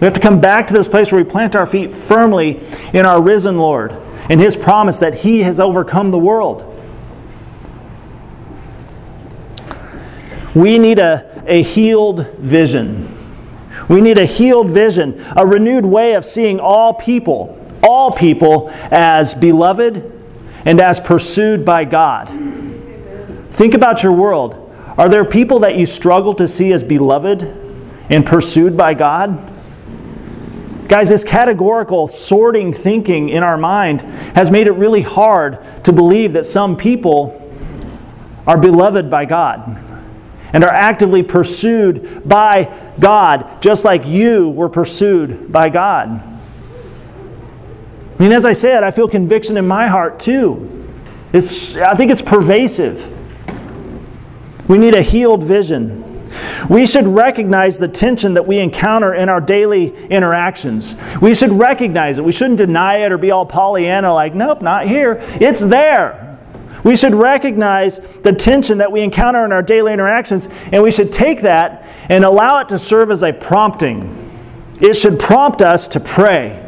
We 0.02 0.04
have 0.04 0.12
to 0.12 0.20
come 0.20 0.38
back 0.38 0.66
to 0.66 0.74
this 0.74 0.86
place 0.86 1.10
where 1.10 1.24
we 1.24 1.30
plant 1.30 1.56
our 1.56 1.64
feet 1.64 1.94
firmly 1.94 2.60
in 2.92 3.06
our 3.06 3.22
risen 3.22 3.56
Lord 3.56 3.92
and 4.28 4.38
His 4.38 4.54
promise 4.54 4.98
that 4.98 5.14
He 5.14 5.40
has 5.44 5.60
overcome 5.60 6.10
the 6.10 6.18
world. 6.18 6.77
We 10.58 10.80
need 10.80 10.98
a, 10.98 11.44
a 11.46 11.62
healed 11.62 12.26
vision. 12.38 13.16
We 13.88 14.00
need 14.00 14.18
a 14.18 14.24
healed 14.24 14.72
vision, 14.72 15.24
a 15.36 15.46
renewed 15.46 15.86
way 15.86 16.14
of 16.14 16.24
seeing 16.24 16.58
all 16.58 16.94
people, 16.94 17.64
all 17.80 18.10
people 18.10 18.68
as 18.90 19.34
beloved 19.34 20.20
and 20.64 20.80
as 20.80 20.98
pursued 20.98 21.64
by 21.64 21.84
God. 21.84 22.26
Think 23.50 23.74
about 23.74 24.02
your 24.02 24.10
world. 24.10 24.74
Are 24.98 25.08
there 25.08 25.24
people 25.24 25.60
that 25.60 25.76
you 25.76 25.86
struggle 25.86 26.34
to 26.34 26.48
see 26.48 26.72
as 26.72 26.82
beloved 26.82 27.42
and 28.10 28.26
pursued 28.26 28.76
by 28.76 28.94
God? 28.94 29.52
Guys, 30.88 31.10
this 31.10 31.22
categorical 31.22 32.08
sorting 32.08 32.72
thinking 32.72 33.28
in 33.28 33.44
our 33.44 33.56
mind 33.56 34.00
has 34.34 34.50
made 34.50 34.66
it 34.66 34.72
really 34.72 35.02
hard 35.02 35.60
to 35.84 35.92
believe 35.92 36.32
that 36.32 36.46
some 36.46 36.76
people 36.76 37.44
are 38.44 38.58
beloved 38.58 39.08
by 39.08 39.24
God 39.24 39.84
and 40.52 40.64
are 40.64 40.72
actively 40.72 41.22
pursued 41.22 42.22
by 42.26 42.92
God, 42.98 43.60
just 43.60 43.84
like 43.84 44.06
you 44.06 44.50
were 44.50 44.68
pursued 44.68 45.52
by 45.52 45.68
God. 45.68 46.08
I 48.18 48.22
mean, 48.22 48.32
as 48.32 48.44
I 48.44 48.52
said, 48.52 48.82
I 48.82 48.90
feel 48.90 49.08
conviction 49.08 49.56
in 49.56 49.66
my 49.66 49.86
heart 49.86 50.18
too. 50.18 50.74
It's, 51.32 51.76
I 51.76 51.94
think 51.94 52.10
it's 52.10 52.22
pervasive. 52.22 53.14
We 54.68 54.78
need 54.78 54.94
a 54.94 55.02
healed 55.02 55.44
vision. 55.44 56.04
We 56.68 56.86
should 56.86 57.06
recognize 57.06 57.78
the 57.78 57.88
tension 57.88 58.34
that 58.34 58.46
we 58.46 58.58
encounter 58.58 59.14
in 59.14 59.28
our 59.28 59.40
daily 59.40 59.94
interactions. 60.08 61.00
We 61.22 61.34
should 61.34 61.52
recognize 61.52 62.18
it. 62.18 62.24
We 62.24 62.32
shouldn't 62.32 62.58
deny 62.58 62.98
it 62.98 63.12
or 63.12 63.18
be 63.18 63.30
all 63.30 63.46
Pollyanna 63.46 64.12
like, 64.12 64.34
nope, 64.34 64.62
not 64.62 64.86
here. 64.86 65.18
It's 65.40 65.64
there. 65.64 66.27
We 66.88 66.96
should 66.96 67.14
recognize 67.14 67.98
the 67.98 68.32
tension 68.32 68.78
that 68.78 68.90
we 68.90 69.02
encounter 69.02 69.44
in 69.44 69.52
our 69.52 69.60
daily 69.60 69.92
interactions, 69.92 70.48
and 70.72 70.82
we 70.82 70.90
should 70.90 71.12
take 71.12 71.42
that 71.42 71.84
and 72.08 72.24
allow 72.24 72.60
it 72.60 72.70
to 72.70 72.78
serve 72.78 73.10
as 73.10 73.22
a 73.22 73.30
prompting. 73.30 74.16
It 74.80 74.94
should 74.94 75.20
prompt 75.20 75.60
us 75.60 75.86
to 75.88 76.00
pray. 76.00 76.66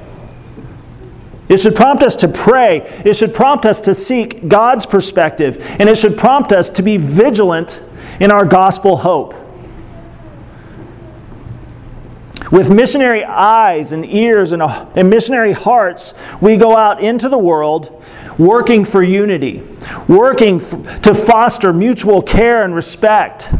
It 1.48 1.58
should 1.58 1.74
prompt 1.74 2.02
us 2.02 2.16
to 2.16 2.28
pray. 2.28 2.80
It 3.02 3.16
should 3.16 3.32
prompt 3.32 3.64
us 3.64 3.80
to 3.80 3.94
seek 3.94 4.46
God's 4.46 4.84
perspective, 4.84 5.56
and 5.80 5.88
it 5.88 5.96
should 5.96 6.18
prompt 6.18 6.52
us 6.52 6.68
to 6.68 6.82
be 6.82 6.98
vigilant 6.98 7.80
in 8.20 8.30
our 8.30 8.44
gospel 8.44 8.98
hope. 8.98 9.32
With 12.50 12.69
missionary 12.69 13.25
eyes 13.25 13.92
and 13.92 14.04
ears 14.04 14.50
and, 14.50 14.61
uh, 14.61 14.87
and 14.97 15.09
missionary 15.09 15.52
hearts, 15.52 16.14
we 16.40 16.57
go 16.57 16.76
out 16.76 17.00
into 17.00 17.28
the 17.28 17.38
world 17.38 18.04
working 18.38 18.85
for 18.85 19.02
unity, 19.02 19.62
working 20.09 20.57
f- 20.57 21.02
to 21.02 21.14
foster 21.14 21.73
mutual 21.73 22.23
care 22.23 22.64
and 22.64 22.75
respect, 22.75 23.54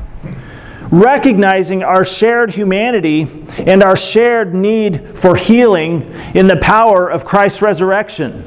recognizing 0.91 1.85
our 1.85 2.05
shared 2.05 2.51
humanity 2.51 3.29
and 3.59 3.85
our 3.85 3.95
shared 3.95 4.55
need 4.55 5.17
for 5.17 5.37
healing 5.37 6.13
in 6.35 6.49
the 6.49 6.57
power 6.57 7.09
of 7.09 7.25
Christ's 7.25 7.63
resurrection. 7.63 8.45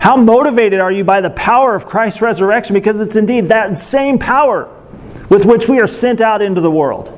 How 0.00 0.16
motivated 0.16 0.80
are 0.80 0.90
you 0.90 1.04
by 1.04 1.20
the 1.20 1.30
power 1.30 1.76
of 1.76 1.86
Christ's 1.86 2.22
resurrection? 2.22 2.74
Because 2.74 3.00
it's 3.00 3.16
indeed 3.16 3.46
that 3.48 3.76
same 3.76 4.18
power 4.18 4.74
with 5.28 5.44
which 5.44 5.68
we 5.68 5.78
are 5.78 5.86
sent 5.86 6.20
out 6.20 6.42
into 6.42 6.60
the 6.60 6.70
world. 6.70 7.16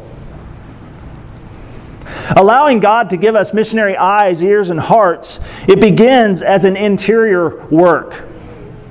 Allowing 2.37 2.81
God 2.81 3.11
to 3.11 3.17
give 3.17 3.35
us 3.35 3.53
missionary 3.53 3.97
eyes, 3.97 4.43
ears, 4.43 4.71
and 4.71 4.79
hearts, 4.79 5.41
it 5.69 5.81
begins 5.81 6.43
as 6.43 6.65
an 6.65 6.77
interior 6.77 7.67
work. 7.67 8.23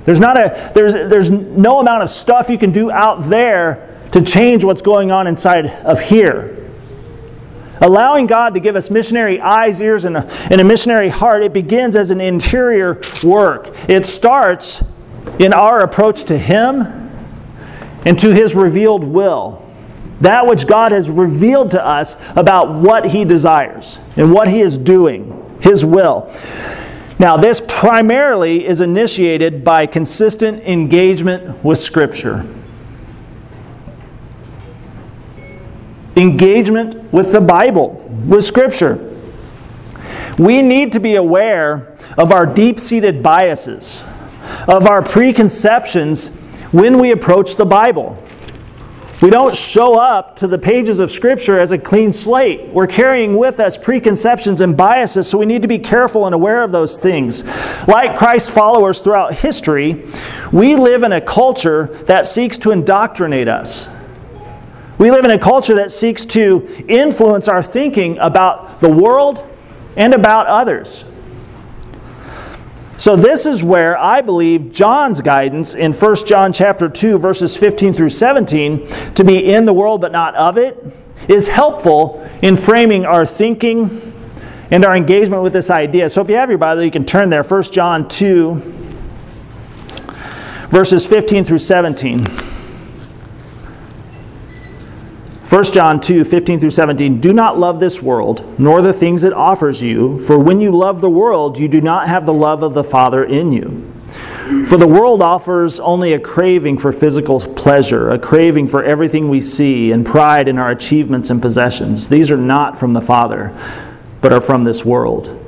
There's, 0.04 0.20
not 0.20 0.36
a, 0.36 0.72
there's, 0.74 0.92
there's 0.92 1.30
no 1.30 1.80
amount 1.80 2.02
of 2.02 2.10
stuff 2.10 2.48
you 2.48 2.58
can 2.58 2.72
do 2.72 2.90
out 2.90 3.22
there 3.24 3.96
to 4.12 4.20
change 4.20 4.64
what's 4.64 4.82
going 4.82 5.10
on 5.10 5.26
inside 5.26 5.66
of 5.66 6.00
here. 6.00 6.58
Allowing 7.80 8.26
God 8.26 8.54
to 8.54 8.60
give 8.60 8.76
us 8.76 8.90
missionary 8.90 9.40
eyes, 9.40 9.80
ears, 9.80 10.04
and 10.04 10.16
a, 10.16 10.26
and 10.50 10.60
a 10.60 10.64
missionary 10.64 11.08
heart, 11.08 11.42
it 11.42 11.52
begins 11.52 11.96
as 11.96 12.10
an 12.10 12.20
interior 12.20 13.00
work. 13.24 13.74
It 13.88 14.06
starts 14.06 14.84
in 15.38 15.52
our 15.52 15.80
approach 15.80 16.24
to 16.24 16.38
Him 16.38 16.82
and 18.04 18.18
to 18.18 18.32
His 18.32 18.54
revealed 18.54 19.04
will 19.04 19.61
that 20.22 20.46
which 20.46 20.66
God 20.66 20.92
has 20.92 21.10
revealed 21.10 21.72
to 21.72 21.84
us 21.84 22.16
about 22.36 22.74
what 22.74 23.10
He 23.10 23.24
desires 23.24 23.98
and 24.16 24.32
what 24.32 24.48
He 24.48 24.60
is 24.60 24.78
doing, 24.78 25.58
His 25.60 25.84
will. 25.84 26.32
Now, 27.18 27.36
this 27.36 27.60
primarily 27.60 28.64
is 28.66 28.80
initiated 28.80 29.62
by 29.64 29.86
consistent 29.86 30.62
engagement 30.64 31.64
with 31.64 31.78
Scripture. 31.78 32.46
Engagement 36.16 37.12
with 37.12 37.32
the 37.32 37.40
Bible, 37.40 37.90
with 38.26 38.44
Scripture. 38.44 39.08
We 40.38 40.62
need 40.62 40.92
to 40.92 41.00
be 41.00 41.16
aware 41.16 41.96
of 42.16 42.30
our 42.32 42.46
deep 42.46 42.78
seated 42.78 43.22
biases, 43.22 44.04
of 44.68 44.86
our 44.86 45.02
preconceptions 45.02 46.38
when 46.70 46.98
we 46.98 47.10
approach 47.10 47.56
the 47.56 47.64
Bible. 47.64 48.16
We 49.22 49.30
don't 49.30 49.54
show 49.54 49.96
up 50.00 50.34
to 50.36 50.48
the 50.48 50.58
pages 50.58 50.98
of 50.98 51.08
Scripture 51.12 51.60
as 51.60 51.70
a 51.70 51.78
clean 51.78 52.10
slate. 52.12 52.70
We're 52.70 52.88
carrying 52.88 53.36
with 53.36 53.60
us 53.60 53.78
preconceptions 53.78 54.60
and 54.60 54.76
biases, 54.76 55.30
so 55.30 55.38
we 55.38 55.46
need 55.46 55.62
to 55.62 55.68
be 55.68 55.78
careful 55.78 56.26
and 56.26 56.34
aware 56.34 56.64
of 56.64 56.72
those 56.72 56.98
things. 56.98 57.44
Like 57.86 58.18
Christ 58.18 58.50
followers 58.50 59.00
throughout 59.00 59.34
history, 59.34 60.04
we 60.50 60.74
live 60.74 61.04
in 61.04 61.12
a 61.12 61.20
culture 61.20 61.86
that 62.06 62.26
seeks 62.26 62.58
to 62.58 62.72
indoctrinate 62.72 63.46
us. 63.46 63.88
We 64.98 65.12
live 65.12 65.24
in 65.24 65.30
a 65.30 65.38
culture 65.38 65.76
that 65.76 65.92
seeks 65.92 66.24
to 66.26 66.68
influence 66.88 67.46
our 67.46 67.62
thinking 67.62 68.18
about 68.18 68.80
the 68.80 68.90
world 68.90 69.48
and 69.96 70.14
about 70.14 70.48
others. 70.48 71.04
So 73.02 73.16
this 73.16 73.46
is 73.46 73.64
where 73.64 73.98
I 73.98 74.20
believe 74.20 74.70
John's 74.72 75.20
guidance 75.22 75.74
in 75.74 75.92
1 75.92 76.14
John 76.24 76.52
chapter 76.52 76.88
2 76.88 77.18
verses 77.18 77.56
15 77.56 77.94
through 77.94 78.10
17 78.10 78.86
to 79.14 79.24
be 79.24 79.52
in 79.52 79.64
the 79.64 79.72
world 79.72 80.00
but 80.00 80.12
not 80.12 80.36
of 80.36 80.56
it 80.56 80.78
is 81.26 81.48
helpful 81.48 82.24
in 82.42 82.54
framing 82.54 83.04
our 83.04 83.26
thinking 83.26 83.90
and 84.70 84.84
our 84.84 84.94
engagement 84.94 85.42
with 85.42 85.52
this 85.52 85.68
idea. 85.68 86.08
So 86.08 86.22
if 86.22 86.28
you 86.28 86.36
have 86.36 86.48
your 86.48 86.58
Bible, 86.58 86.84
you 86.84 86.92
can 86.92 87.04
turn 87.04 87.28
there 87.28 87.42
1 87.42 87.62
John 87.72 88.08
2 88.08 88.54
verses 90.68 91.04
15 91.04 91.44
through 91.44 91.58
17. 91.58 92.24
1 95.52 95.64
John 95.64 96.00
2 96.00 96.24
15 96.24 96.60
through 96.60 96.70
17. 96.70 97.20
Do 97.20 97.30
not 97.30 97.58
love 97.58 97.78
this 97.78 98.00
world, 98.00 98.58
nor 98.58 98.80
the 98.80 98.94
things 98.94 99.22
it 99.22 99.34
offers 99.34 99.82
you, 99.82 100.16
for 100.16 100.38
when 100.38 100.62
you 100.62 100.70
love 100.70 101.02
the 101.02 101.10
world, 101.10 101.58
you 101.58 101.68
do 101.68 101.82
not 101.82 102.08
have 102.08 102.24
the 102.24 102.32
love 102.32 102.62
of 102.62 102.72
the 102.72 102.82
Father 102.82 103.22
in 103.22 103.52
you. 103.52 103.86
For 104.64 104.78
the 104.78 104.86
world 104.86 105.20
offers 105.20 105.78
only 105.78 106.14
a 106.14 106.18
craving 106.18 106.78
for 106.78 106.90
physical 106.90 107.38
pleasure, 107.38 108.10
a 108.10 108.18
craving 108.18 108.68
for 108.68 108.82
everything 108.82 109.28
we 109.28 109.42
see, 109.42 109.92
and 109.92 110.06
pride 110.06 110.48
in 110.48 110.56
our 110.56 110.70
achievements 110.70 111.28
and 111.28 111.42
possessions. 111.42 112.08
These 112.08 112.30
are 112.30 112.38
not 112.38 112.78
from 112.78 112.94
the 112.94 113.02
Father, 113.02 113.54
but 114.22 114.32
are 114.32 114.40
from 114.40 114.64
this 114.64 114.86
world. 114.86 115.38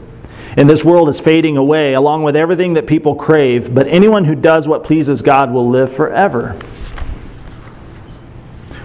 And 0.58 0.68
this 0.68 0.84
world 0.84 1.08
is 1.08 1.18
fading 1.18 1.56
away, 1.56 1.94
along 1.94 2.24
with 2.24 2.36
everything 2.36 2.74
that 2.74 2.86
people 2.86 3.14
crave. 3.14 3.74
But 3.74 3.88
anyone 3.88 4.26
who 4.26 4.34
does 4.34 4.68
what 4.68 4.84
pleases 4.84 5.22
God 5.22 5.50
will 5.50 5.66
live 5.66 5.90
forever. 5.90 6.58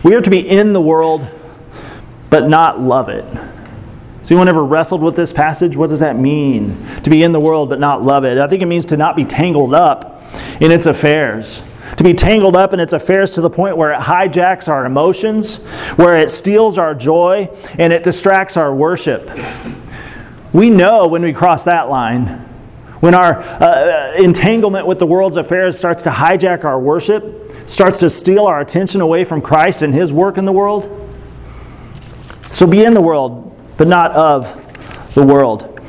We 0.03 0.15
are 0.15 0.21
to 0.21 0.29
be 0.29 0.47
in 0.47 0.73
the 0.73 0.81
world, 0.81 1.27
but 2.29 2.47
not 2.47 2.79
love 2.79 3.09
it. 3.09 3.25
Has 4.19 4.31
anyone 4.31 4.47
ever 4.47 4.63
wrestled 4.63 5.01
with 5.01 5.15
this 5.15 5.33
passage? 5.33 5.75
What 5.75 5.89
does 5.89 5.99
that 6.01 6.15
mean? 6.15 6.77
To 7.03 7.09
be 7.09 7.23
in 7.23 7.31
the 7.31 7.39
world, 7.39 7.69
but 7.69 7.79
not 7.79 8.03
love 8.03 8.23
it. 8.23 8.37
I 8.37 8.47
think 8.47 8.61
it 8.61 8.67
means 8.67 8.85
to 8.87 8.97
not 8.97 9.15
be 9.15 9.25
tangled 9.25 9.73
up 9.73 10.23
in 10.59 10.71
its 10.71 10.85
affairs. 10.85 11.63
To 11.97 12.03
be 12.03 12.13
tangled 12.13 12.55
up 12.55 12.71
in 12.73 12.79
its 12.79 12.93
affairs 12.93 13.31
to 13.33 13.41
the 13.41 13.49
point 13.49 13.75
where 13.75 13.91
it 13.91 13.99
hijacks 13.99 14.69
our 14.69 14.85
emotions, 14.85 15.65
where 15.95 16.17
it 16.17 16.29
steals 16.29 16.77
our 16.77 16.93
joy, 16.93 17.49
and 17.77 17.91
it 17.91 18.03
distracts 18.03 18.55
our 18.57 18.73
worship. 18.73 19.29
We 20.53 20.69
know 20.69 21.07
when 21.07 21.23
we 21.23 21.33
cross 21.33 21.65
that 21.65 21.89
line, 21.89 22.25
when 22.99 23.15
our 23.15 23.39
uh, 23.39 24.13
entanglement 24.17 24.85
with 24.85 24.99
the 24.99 25.07
world's 25.07 25.37
affairs 25.37 25.77
starts 25.77 26.03
to 26.03 26.09
hijack 26.09 26.63
our 26.63 26.79
worship, 26.79 27.23
starts 27.69 27.99
to 27.99 28.09
steal 28.09 28.45
our 28.45 28.59
attention 28.59 28.99
away 28.99 29.23
from 29.23 29.41
Christ 29.41 29.83
and 29.83 29.93
His 29.93 30.11
work 30.11 30.37
in 30.37 30.45
the 30.45 30.51
world. 30.51 30.85
So 32.51 32.65
be 32.65 32.83
in 32.83 32.93
the 32.93 33.01
world, 33.01 33.55
but 33.77 33.87
not 33.87 34.11
of 34.11 35.13
the 35.13 35.23
world. 35.23 35.79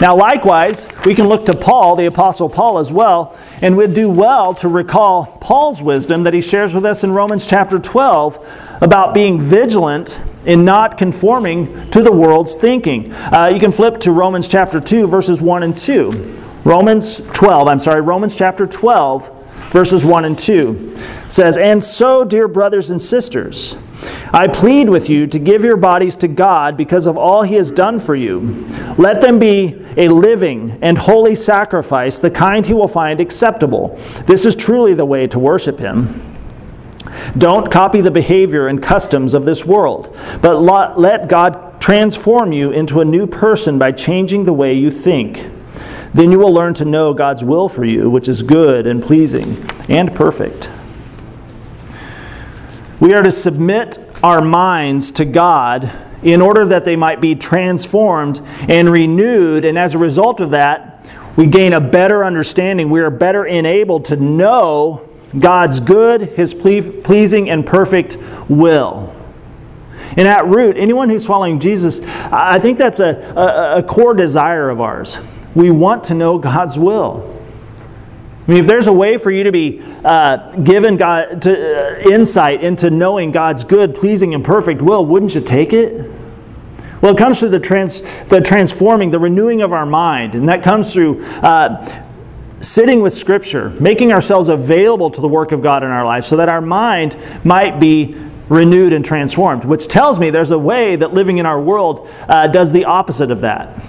Now, 0.00 0.16
likewise, 0.16 0.88
we 1.04 1.14
can 1.14 1.28
look 1.28 1.44
to 1.46 1.54
Paul, 1.54 1.94
the 1.94 2.06
Apostle 2.06 2.48
Paul, 2.48 2.78
as 2.78 2.90
well, 2.90 3.38
and 3.60 3.76
we'd 3.76 3.94
do 3.94 4.08
well 4.08 4.54
to 4.54 4.68
recall 4.68 5.26
Paul's 5.40 5.82
wisdom 5.82 6.24
that 6.24 6.32
he 6.32 6.40
shares 6.40 6.74
with 6.74 6.86
us 6.86 7.04
in 7.04 7.12
Romans 7.12 7.46
chapter 7.46 7.78
12 7.78 8.78
about 8.80 9.12
being 9.12 9.38
vigilant 9.38 10.20
in 10.46 10.64
not 10.64 10.96
conforming 10.96 11.90
to 11.90 12.02
the 12.02 12.10
world's 12.10 12.54
thinking. 12.54 13.12
Uh, 13.12 13.50
you 13.52 13.60
can 13.60 13.70
flip 13.70 14.00
to 14.00 14.10
Romans 14.10 14.48
chapter 14.48 14.80
2, 14.80 15.06
verses 15.06 15.42
1 15.42 15.62
and 15.62 15.76
2. 15.76 16.10
Romans 16.64 17.18
12, 17.34 17.68
I'm 17.68 17.78
sorry, 17.78 18.00
Romans 18.00 18.34
chapter 18.34 18.66
12, 18.66 19.39
verses 19.70 20.04
1 20.04 20.24
and 20.24 20.38
2 20.38 20.96
says, 21.28 21.56
And 21.56 21.82
so, 21.82 22.24
dear 22.24 22.48
brothers 22.48 22.90
and 22.90 23.00
sisters, 23.00 23.76
I 24.32 24.48
plead 24.48 24.88
with 24.88 25.08
you 25.08 25.26
to 25.26 25.38
give 25.38 25.62
your 25.64 25.76
bodies 25.76 26.16
to 26.16 26.28
God 26.28 26.76
because 26.76 27.06
of 27.06 27.16
all 27.16 27.42
He 27.42 27.54
has 27.56 27.70
done 27.70 27.98
for 27.98 28.14
you. 28.14 28.66
Let 28.98 29.20
them 29.20 29.38
be 29.38 29.84
a 29.96 30.08
living 30.08 30.78
and 30.82 30.98
holy 30.98 31.34
sacrifice, 31.34 32.18
the 32.18 32.30
kind 32.30 32.66
He 32.66 32.74
will 32.74 32.88
find 32.88 33.20
acceptable. 33.20 33.96
This 34.26 34.44
is 34.44 34.54
truly 34.54 34.94
the 34.94 35.04
way 35.04 35.26
to 35.28 35.38
worship 35.38 35.78
Him. 35.78 36.22
Don't 37.38 37.70
copy 37.70 38.00
the 38.00 38.10
behavior 38.10 38.66
and 38.66 38.82
customs 38.82 39.34
of 39.34 39.44
this 39.44 39.64
world, 39.64 40.16
but 40.42 40.60
let 40.60 41.28
God 41.28 41.80
transform 41.80 42.52
you 42.52 42.70
into 42.70 43.00
a 43.00 43.04
new 43.04 43.26
person 43.26 43.78
by 43.78 43.92
changing 43.92 44.44
the 44.44 44.52
way 44.52 44.72
you 44.72 44.90
think. 44.90 45.50
Then 46.12 46.32
you 46.32 46.38
will 46.38 46.52
learn 46.52 46.74
to 46.74 46.84
know 46.84 47.14
God's 47.14 47.44
will 47.44 47.68
for 47.68 47.84
you, 47.84 48.10
which 48.10 48.28
is 48.28 48.42
good 48.42 48.86
and 48.86 49.02
pleasing 49.02 49.64
and 49.88 50.14
perfect. 50.14 50.70
We 52.98 53.14
are 53.14 53.22
to 53.22 53.30
submit 53.30 53.98
our 54.22 54.42
minds 54.42 55.12
to 55.12 55.24
God 55.24 55.90
in 56.22 56.42
order 56.42 56.66
that 56.66 56.84
they 56.84 56.96
might 56.96 57.20
be 57.20 57.34
transformed 57.34 58.42
and 58.68 58.90
renewed, 58.90 59.64
and 59.64 59.78
as 59.78 59.94
a 59.94 59.98
result 59.98 60.40
of 60.40 60.50
that, 60.50 61.10
we 61.36 61.46
gain 61.46 61.72
a 61.72 61.80
better 61.80 62.24
understanding. 62.24 62.90
We 62.90 63.00
are 63.00 63.10
better 63.10 63.46
enabled 63.46 64.06
to 64.06 64.16
know 64.16 65.08
God's 65.38 65.80
good, 65.80 66.22
His 66.22 66.52
pleasing, 66.52 67.48
and 67.48 67.64
perfect 67.64 68.18
will. 68.48 69.16
And 70.16 70.26
at 70.26 70.44
root, 70.46 70.76
anyone 70.76 71.08
who's 71.08 71.26
following 71.26 71.60
Jesus, 71.60 72.00
I 72.32 72.58
think 72.58 72.76
that's 72.76 73.00
a, 73.00 73.16
a, 73.34 73.78
a 73.78 73.82
core 73.82 74.12
desire 74.12 74.68
of 74.68 74.80
ours. 74.80 75.18
We 75.54 75.70
want 75.70 76.04
to 76.04 76.14
know 76.14 76.38
God's 76.38 76.78
will. 76.78 77.36
I 78.46 78.50
mean, 78.50 78.60
if 78.60 78.66
there's 78.66 78.86
a 78.86 78.92
way 78.92 79.16
for 79.16 79.30
you 79.30 79.44
to 79.44 79.52
be 79.52 79.82
uh, 80.04 80.56
given 80.56 80.96
God 80.96 81.42
to, 81.42 81.52
uh, 81.52 82.10
insight 82.10 82.64
into 82.64 82.90
knowing 82.90 83.30
God's 83.30 83.64
good, 83.64 83.94
pleasing, 83.94 84.34
and 84.34 84.44
perfect 84.44 84.82
will, 84.82 85.04
wouldn't 85.04 85.34
you 85.34 85.40
take 85.40 85.72
it? 85.72 86.10
Well, 87.00 87.14
it 87.14 87.18
comes 87.18 87.38
through 87.38 87.50
the, 87.50 87.60
trans, 87.60 88.02
the 88.24 88.40
transforming, 88.40 89.10
the 89.10 89.18
renewing 89.18 89.62
of 89.62 89.72
our 89.72 89.86
mind, 89.86 90.34
and 90.34 90.48
that 90.48 90.62
comes 90.62 90.92
through 90.92 91.24
uh, 91.24 92.04
sitting 92.60 93.00
with 93.00 93.14
Scripture, 93.14 93.70
making 93.80 94.12
ourselves 94.12 94.48
available 94.48 95.10
to 95.10 95.20
the 95.20 95.28
work 95.28 95.52
of 95.52 95.62
God 95.62 95.82
in 95.82 95.90
our 95.90 96.04
life 96.04 96.24
so 96.24 96.36
that 96.36 96.48
our 96.48 96.60
mind 96.60 97.16
might 97.44 97.80
be 97.80 98.16
renewed 98.48 98.92
and 98.92 99.04
transformed, 99.04 99.64
which 99.64 99.86
tells 99.88 100.20
me 100.20 100.28
there's 100.28 100.50
a 100.50 100.58
way 100.58 100.96
that 100.96 101.14
living 101.14 101.38
in 101.38 101.46
our 101.46 101.60
world 101.60 102.08
uh, 102.28 102.48
does 102.48 102.72
the 102.72 102.84
opposite 102.84 103.30
of 103.30 103.40
that, 103.42 103.82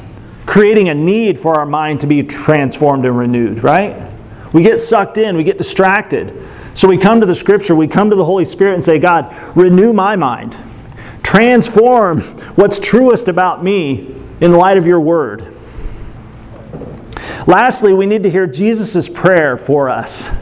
creating 0.51 0.89
a 0.89 0.93
need 0.93 1.39
for 1.39 1.55
our 1.55 1.65
mind 1.65 2.01
to 2.01 2.07
be 2.07 2.21
transformed 2.21 3.05
and 3.05 3.17
renewed, 3.17 3.63
right? 3.63 4.11
We 4.51 4.63
get 4.63 4.79
sucked 4.79 5.17
in, 5.17 5.37
we 5.37 5.45
get 5.45 5.57
distracted. 5.57 6.45
So 6.73 6.89
we 6.89 6.97
come 6.97 7.21
to 7.21 7.25
the 7.25 7.33
Scripture, 7.33 7.73
we 7.73 7.87
come 7.87 8.09
to 8.09 8.17
the 8.17 8.25
Holy 8.25 8.43
Spirit 8.43 8.73
and 8.73 8.83
say, 8.83 8.99
God, 8.99 9.33
renew 9.55 9.93
my 9.93 10.17
mind. 10.17 10.57
Transform 11.23 12.19
what's 12.19 12.79
truest 12.79 13.29
about 13.29 13.63
me 13.63 14.13
in 14.41 14.51
light 14.51 14.77
of 14.77 14.85
your 14.85 14.99
word. 14.99 15.55
Lastly, 17.47 17.93
we 17.93 18.05
need 18.05 18.23
to 18.23 18.29
hear 18.29 18.45
Jesus' 18.45 19.07
prayer 19.07 19.55
for 19.55 19.89
us. 19.89 20.35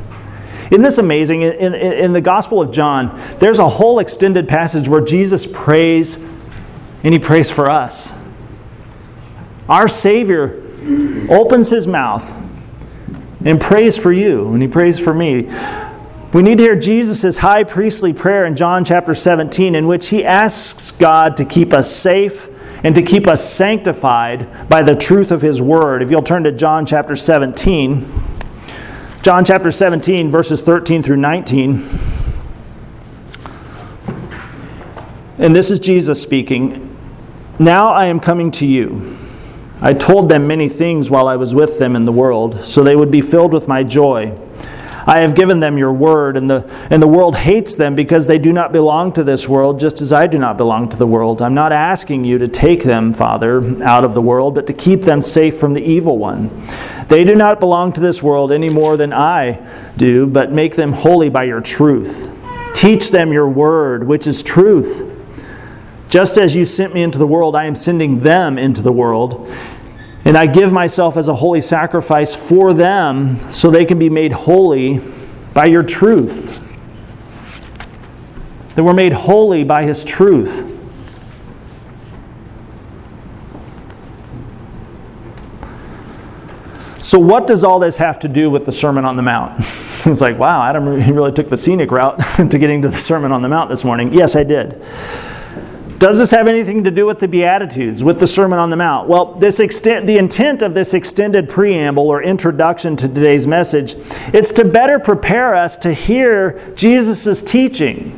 Isn't 0.72 0.82
this 0.82 0.98
amazing? 0.98 1.44
In, 1.44 1.54
in, 1.54 1.74
in, 1.76 2.14
the 2.14 2.22
Gospel 2.22 2.64
of 2.64 2.72
John, 2.72 3.16
there's 3.38 3.60
a 3.60 3.70
whole 3.70 4.00
extended 4.00 4.48
passage 4.48 4.90
where 4.90 5.06
Jesus 5.06 5.46
prays 5.46 6.16
and 7.04 7.14
he 7.14 7.20
prays 7.20 7.52
for 7.52 7.70
us. 7.70 8.12
Our 9.70 9.88
Savior 9.88 10.64
opens 11.30 11.70
his 11.70 11.86
mouth 11.86 12.36
and 13.46 13.62
prays 13.62 13.98
for 13.98 14.12
you, 14.12 14.52
and 14.54 14.62
he 14.62 14.68
prays 14.68 15.00
for 15.00 15.14
me. 15.14 15.44
We 16.34 16.42
need 16.42 16.58
to 16.58 16.64
hear 16.64 16.76
Jesus' 16.76 17.38
high 17.38 17.64
priestly 17.64 18.12
prayer 18.12 18.46
in 18.46 18.56
John 18.56 18.84
chapter 18.84 19.14
17, 19.14 19.76
in 19.76 19.88
which 19.88 20.08
he 20.08 20.26
asks 20.26 20.92
God 20.92 21.38
to 21.38 21.46
keep 21.46 21.72
us 21.72 21.90
safe 21.90 22.50
and 22.84 22.96
to 22.96 23.02
keep 23.02 23.28
us 23.28 23.48
sanctified 23.48 24.70
by 24.70 24.82
the 24.82 24.96
truth 24.96 25.32
of 25.32 25.42
his 25.42 25.62
word. 25.62 26.02
If 26.02 26.10
you'll 26.10 26.24
turn 26.24 26.44
to 26.44 26.52
John 26.52 26.86
chapter 26.86 27.16
17, 27.16 28.06
John 29.22 29.46
chapter 29.46 29.70
17, 29.70 30.30
verses 30.30 30.64
13 30.64 31.04
through 31.04 31.18
19. 31.18 31.84
And 35.38 35.56
this 35.56 35.70
is 35.70 35.80
Jesus 35.80 36.22
speaking. 36.22 36.96
Now 37.60 37.90
I 37.90 38.06
am 38.06 38.20
coming 38.20 38.50
to 38.52 38.66
you. 38.66 39.18
I 39.82 39.94
told 39.94 40.28
them 40.28 40.48
many 40.48 40.68
things 40.68 41.10
while 41.10 41.28
I 41.28 41.38
was 41.38 41.56
with 41.56 41.80
them 41.80 41.96
in 41.96 42.06
the 42.06 42.12
world, 42.12 42.60
so 42.60 42.84
they 42.84 42.96
would 42.96 43.12
be 43.12 43.22
filled 43.22 43.54
with 43.54 43.68
my 43.68 43.84
joy. 43.84 44.38
I 45.06 45.22
have 45.22 45.36
given 45.36 45.60
them 45.60 45.78
your 45.78 45.94
word, 45.94 46.36
and 46.36 46.50
the, 46.50 46.70
and 46.90 47.02
the 47.02 47.08
world 47.08 47.38
hates 47.38 47.76
them 47.76 47.96
because 47.96 48.28
they 48.28 48.38
do 48.38 48.52
not 48.52 48.72
belong 48.72 49.14
to 49.14 49.24
this 49.24 49.48
world, 49.48 49.80
just 49.80 50.02
as 50.02 50.12
I 50.12 50.28
do 50.28 50.38
not 50.38 50.58
belong 50.58 50.90
to 50.90 50.98
the 50.98 51.08
world. 51.08 51.42
I'm 51.42 51.54
not 51.54 51.72
asking 51.72 52.26
you 52.26 52.38
to 52.40 52.48
take 52.48 52.84
them, 52.84 53.14
Father, 53.14 53.82
out 53.84 54.04
of 54.04 54.14
the 54.14 54.22
world, 54.22 54.54
but 54.54 54.68
to 54.68 54.74
keep 54.74 55.04
them 55.04 55.22
safe 55.22 55.58
from 55.58 55.74
the 55.74 55.82
evil 55.82 56.18
one. 56.18 56.52
They 57.08 57.24
do 57.24 57.34
not 57.34 57.60
belong 57.60 57.94
to 57.94 58.02
this 58.02 58.22
world 58.22 58.52
any 58.52 58.70
more 58.70 58.98
than 58.98 59.14
I 59.14 59.66
do, 59.98 60.28
but 60.28 60.52
make 60.52 60.76
them 60.76 60.92
holy 60.92 61.30
by 61.30 61.46
your 61.46 61.62
truth. 61.62 62.30
Teach 62.76 63.10
them 63.12 63.34
your 63.34 63.50
word, 63.50 64.06
which 64.06 64.28
is 64.28 64.44
truth. 64.44 65.19
Just 66.10 66.40
as 66.40 66.56
you 66.56 66.66
sent 66.66 66.94
me 66.94 67.04
into 67.04 67.20
the 67.20 67.28
world, 67.28 67.56
I 67.56 67.66
am 67.66 67.76
sending 67.76 68.22
them 68.22 68.58
into 68.58 68.82
the 68.82 68.92
world. 68.92 69.48
And 70.26 70.36
I 70.36 70.48
give 70.48 70.74
myself 70.74 71.16
as 71.16 71.28
a 71.28 71.36
holy 71.36 71.62
sacrifice 71.62 72.36
for 72.36 72.74
them 72.74 73.38
so 73.52 73.70
they 73.70 73.86
can 73.86 74.00
be 74.00 74.10
made 74.10 74.34
holy 74.34 75.00
by 75.54 75.66
your 75.66 75.84
truth. 75.84 76.58
That 78.76 78.84
we're 78.84 78.94
made 78.94 79.14
holy 79.14 79.64
by 79.64 79.84
His 79.84 80.04
truth. 80.04 80.66
So, 87.00 87.18
what 87.18 87.48
does 87.48 87.64
all 87.64 87.80
this 87.80 87.98
have 87.98 88.20
to 88.20 88.28
do 88.28 88.50
with 88.50 88.66
the 88.66 88.72
Sermon 88.72 89.06
on 89.06 89.16
the 89.16 89.24
Mount? 89.24 89.60
it's 90.06 90.22
like, 90.22 90.38
wow, 90.38 90.64
Adam 90.68 90.86
really 90.86 91.32
took 91.32 91.50
the 91.50 91.58
scenic 91.58 91.92
route 91.92 92.20
to 92.50 92.58
getting 92.58 92.82
to 92.82 92.90
the 92.90 92.98
Sermon 92.98 93.32
on 93.32 93.42
the 93.42 93.50
Mount 93.50 93.70
this 93.70 93.84
morning. 93.84 94.14
Yes, 94.14 94.36
I 94.36 94.44
did. 94.44 94.82
Does 96.00 96.18
this 96.18 96.32
have 96.32 96.48
anything 96.48 96.86
to 96.86 96.92
do 96.92 97.06
with 97.06 97.20
the 97.20 97.28
Beatitudes, 97.28 98.06
with 98.06 98.22
the 98.22 98.28
Sermon 98.28 98.58
on 98.58 98.70
the 98.70 98.78
Mount? 98.78 99.10
Well, 99.10 99.34
this 99.34 99.60
extent, 99.60 100.08
the 100.08 100.18
intent 100.18 100.62
of 100.62 100.74
this 100.74 100.94
extended 100.94 101.50
preamble 101.50 102.08
or 102.08 102.24
introduction 102.24 102.96
to 102.96 103.10
today's 103.10 103.46
message, 103.46 103.96
it's 104.34 104.54
to 104.54 104.64
better 104.64 104.98
prepare 104.98 105.54
us 105.56 105.76
to 105.78 105.92
hear 105.92 106.74
Jesus' 106.74 107.44
teaching. 107.44 108.18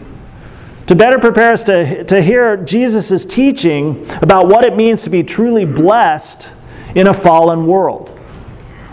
To 0.85 0.95
better 0.95 1.17
prepare 1.17 1.53
us 1.53 1.63
to, 1.63 2.03
to 2.03 2.21
hear 2.21 2.55
Jesus' 2.55 3.25
teaching 3.25 4.05
about 4.21 4.47
what 4.47 4.63
it 4.63 4.75
means 4.75 5.01
to 5.03 5.09
be 5.09 5.23
truly 5.23 5.65
blessed 5.65 6.51
in 6.93 7.07
a 7.07 7.13
fallen 7.15 7.65
world. 7.65 8.09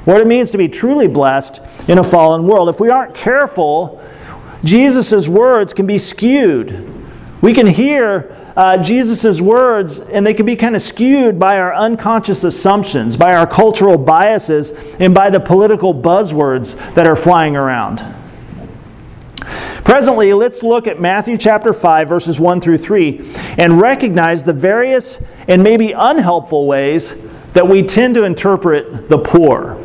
What 0.06 0.22
it 0.22 0.26
means 0.26 0.50
to 0.52 0.58
be 0.58 0.68
truly 0.68 1.08
blessed 1.08 1.60
in 1.90 1.98
a 1.98 2.04
fallen 2.04 2.46
world. 2.46 2.70
If 2.70 2.80
we 2.80 2.88
aren't 2.88 3.14
careful, 3.14 4.02
Jesus' 4.64 5.28
words 5.28 5.74
can 5.74 5.86
be 5.86 5.98
skewed. 5.98 6.90
We 7.42 7.52
can 7.52 7.66
hear 7.66 8.34
uh, 8.58 8.76
Jesus' 8.76 9.40
words, 9.40 10.00
and 10.00 10.26
they 10.26 10.34
can 10.34 10.44
be 10.44 10.56
kind 10.56 10.74
of 10.74 10.82
skewed 10.82 11.38
by 11.38 11.60
our 11.60 11.72
unconscious 11.72 12.42
assumptions, 12.42 13.16
by 13.16 13.32
our 13.32 13.46
cultural 13.46 13.96
biases, 13.96 14.72
and 14.98 15.14
by 15.14 15.30
the 15.30 15.38
political 15.38 15.94
buzzwords 15.94 16.74
that 16.94 17.06
are 17.06 17.14
flying 17.14 17.54
around. 17.54 18.04
Presently, 19.84 20.34
let's 20.34 20.64
look 20.64 20.88
at 20.88 21.00
Matthew 21.00 21.36
chapter 21.36 21.72
5, 21.72 22.08
verses 22.08 22.40
1 22.40 22.60
through 22.60 22.78
3, 22.78 23.20
and 23.58 23.80
recognize 23.80 24.42
the 24.42 24.52
various 24.52 25.24
and 25.46 25.62
maybe 25.62 25.92
unhelpful 25.92 26.66
ways 26.66 27.32
that 27.52 27.68
we 27.68 27.84
tend 27.84 28.14
to 28.16 28.24
interpret 28.24 29.08
the 29.08 29.18
poor. 29.18 29.80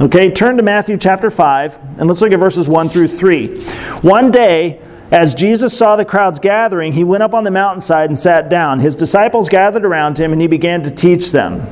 Okay, 0.00 0.32
turn 0.32 0.56
to 0.56 0.64
Matthew 0.64 0.96
chapter 0.96 1.30
5, 1.30 1.78
and 2.00 2.08
let's 2.08 2.20
look 2.20 2.32
at 2.32 2.40
verses 2.40 2.68
1 2.68 2.88
through 2.88 3.06
3. 3.06 3.56
One 4.00 4.32
day, 4.32 4.80
as 5.10 5.34
Jesus 5.34 5.76
saw 5.76 5.96
the 5.96 6.04
crowds 6.04 6.38
gathering, 6.38 6.92
he 6.92 7.04
went 7.04 7.22
up 7.22 7.34
on 7.34 7.44
the 7.44 7.50
mountainside 7.50 8.10
and 8.10 8.18
sat 8.18 8.48
down. 8.48 8.80
His 8.80 8.96
disciples 8.96 9.48
gathered 9.48 9.84
around 9.84 10.18
him, 10.18 10.32
and 10.32 10.40
he 10.40 10.48
began 10.48 10.82
to 10.82 10.90
teach 10.90 11.32
them. 11.32 11.66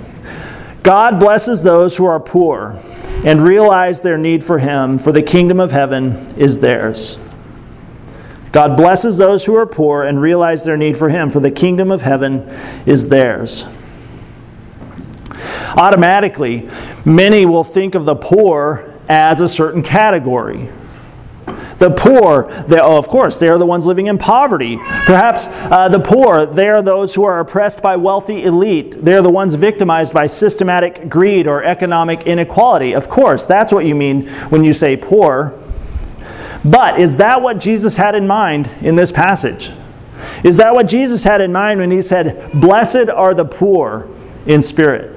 God 0.82 1.18
blesses 1.18 1.62
those 1.62 1.96
who 1.96 2.04
are 2.04 2.20
poor 2.20 2.78
and 3.24 3.42
realize 3.42 4.02
their 4.02 4.18
need 4.18 4.44
for 4.44 4.58
him, 4.58 4.98
for 4.98 5.12
the 5.12 5.22
kingdom 5.22 5.58
of 5.58 5.72
heaven 5.72 6.12
is 6.36 6.60
theirs. 6.60 7.18
God 8.54 8.76
blesses 8.76 9.18
those 9.18 9.44
who 9.44 9.56
are 9.56 9.66
poor 9.66 10.04
and 10.04 10.20
realize 10.20 10.62
their 10.62 10.76
need 10.76 10.96
for 10.96 11.08
Him, 11.08 11.28
for 11.28 11.40
the 11.40 11.50
kingdom 11.50 11.90
of 11.90 12.02
heaven 12.02 12.48
is 12.86 13.08
theirs. 13.08 13.64
Automatically, 15.76 16.68
many 17.04 17.46
will 17.46 17.64
think 17.64 17.96
of 17.96 18.04
the 18.04 18.14
poor 18.14 18.94
as 19.08 19.40
a 19.40 19.48
certain 19.48 19.82
category. 19.82 20.70
The 21.84 21.90
poor, 21.90 22.48
oh, 22.80 22.96
of 22.96 23.08
course, 23.08 23.38
they 23.38 23.46
are 23.50 23.58
the 23.58 23.66
ones 23.66 23.84
living 23.84 24.06
in 24.06 24.16
poverty. 24.16 24.78
Perhaps 24.78 25.48
uh, 25.50 25.86
the 25.90 26.00
poor, 26.00 26.46
they 26.46 26.70
are 26.70 26.80
those 26.80 27.14
who 27.14 27.24
are 27.24 27.40
oppressed 27.40 27.82
by 27.82 27.94
wealthy 27.96 28.44
elite. 28.44 29.04
They 29.04 29.12
are 29.12 29.20
the 29.20 29.28
ones 29.28 29.54
victimized 29.54 30.14
by 30.14 30.28
systematic 30.28 31.10
greed 31.10 31.46
or 31.46 31.62
economic 31.62 32.22
inequality. 32.22 32.94
Of 32.94 33.10
course, 33.10 33.44
that's 33.44 33.70
what 33.70 33.84
you 33.84 33.94
mean 33.94 34.28
when 34.48 34.64
you 34.64 34.72
say 34.72 34.96
poor. 34.96 35.52
But 36.64 36.98
is 36.98 37.18
that 37.18 37.42
what 37.42 37.60
Jesus 37.60 37.98
had 37.98 38.14
in 38.14 38.26
mind 38.26 38.70
in 38.80 38.96
this 38.96 39.12
passage? 39.12 39.70
Is 40.42 40.56
that 40.56 40.74
what 40.74 40.88
Jesus 40.88 41.22
had 41.22 41.42
in 41.42 41.52
mind 41.52 41.80
when 41.80 41.90
he 41.90 42.00
said, 42.00 42.50
Blessed 42.54 43.10
are 43.10 43.34
the 43.34 43.44
poor 43.44 44.08
in 44.46 44.62
spirit? 44.62 45.13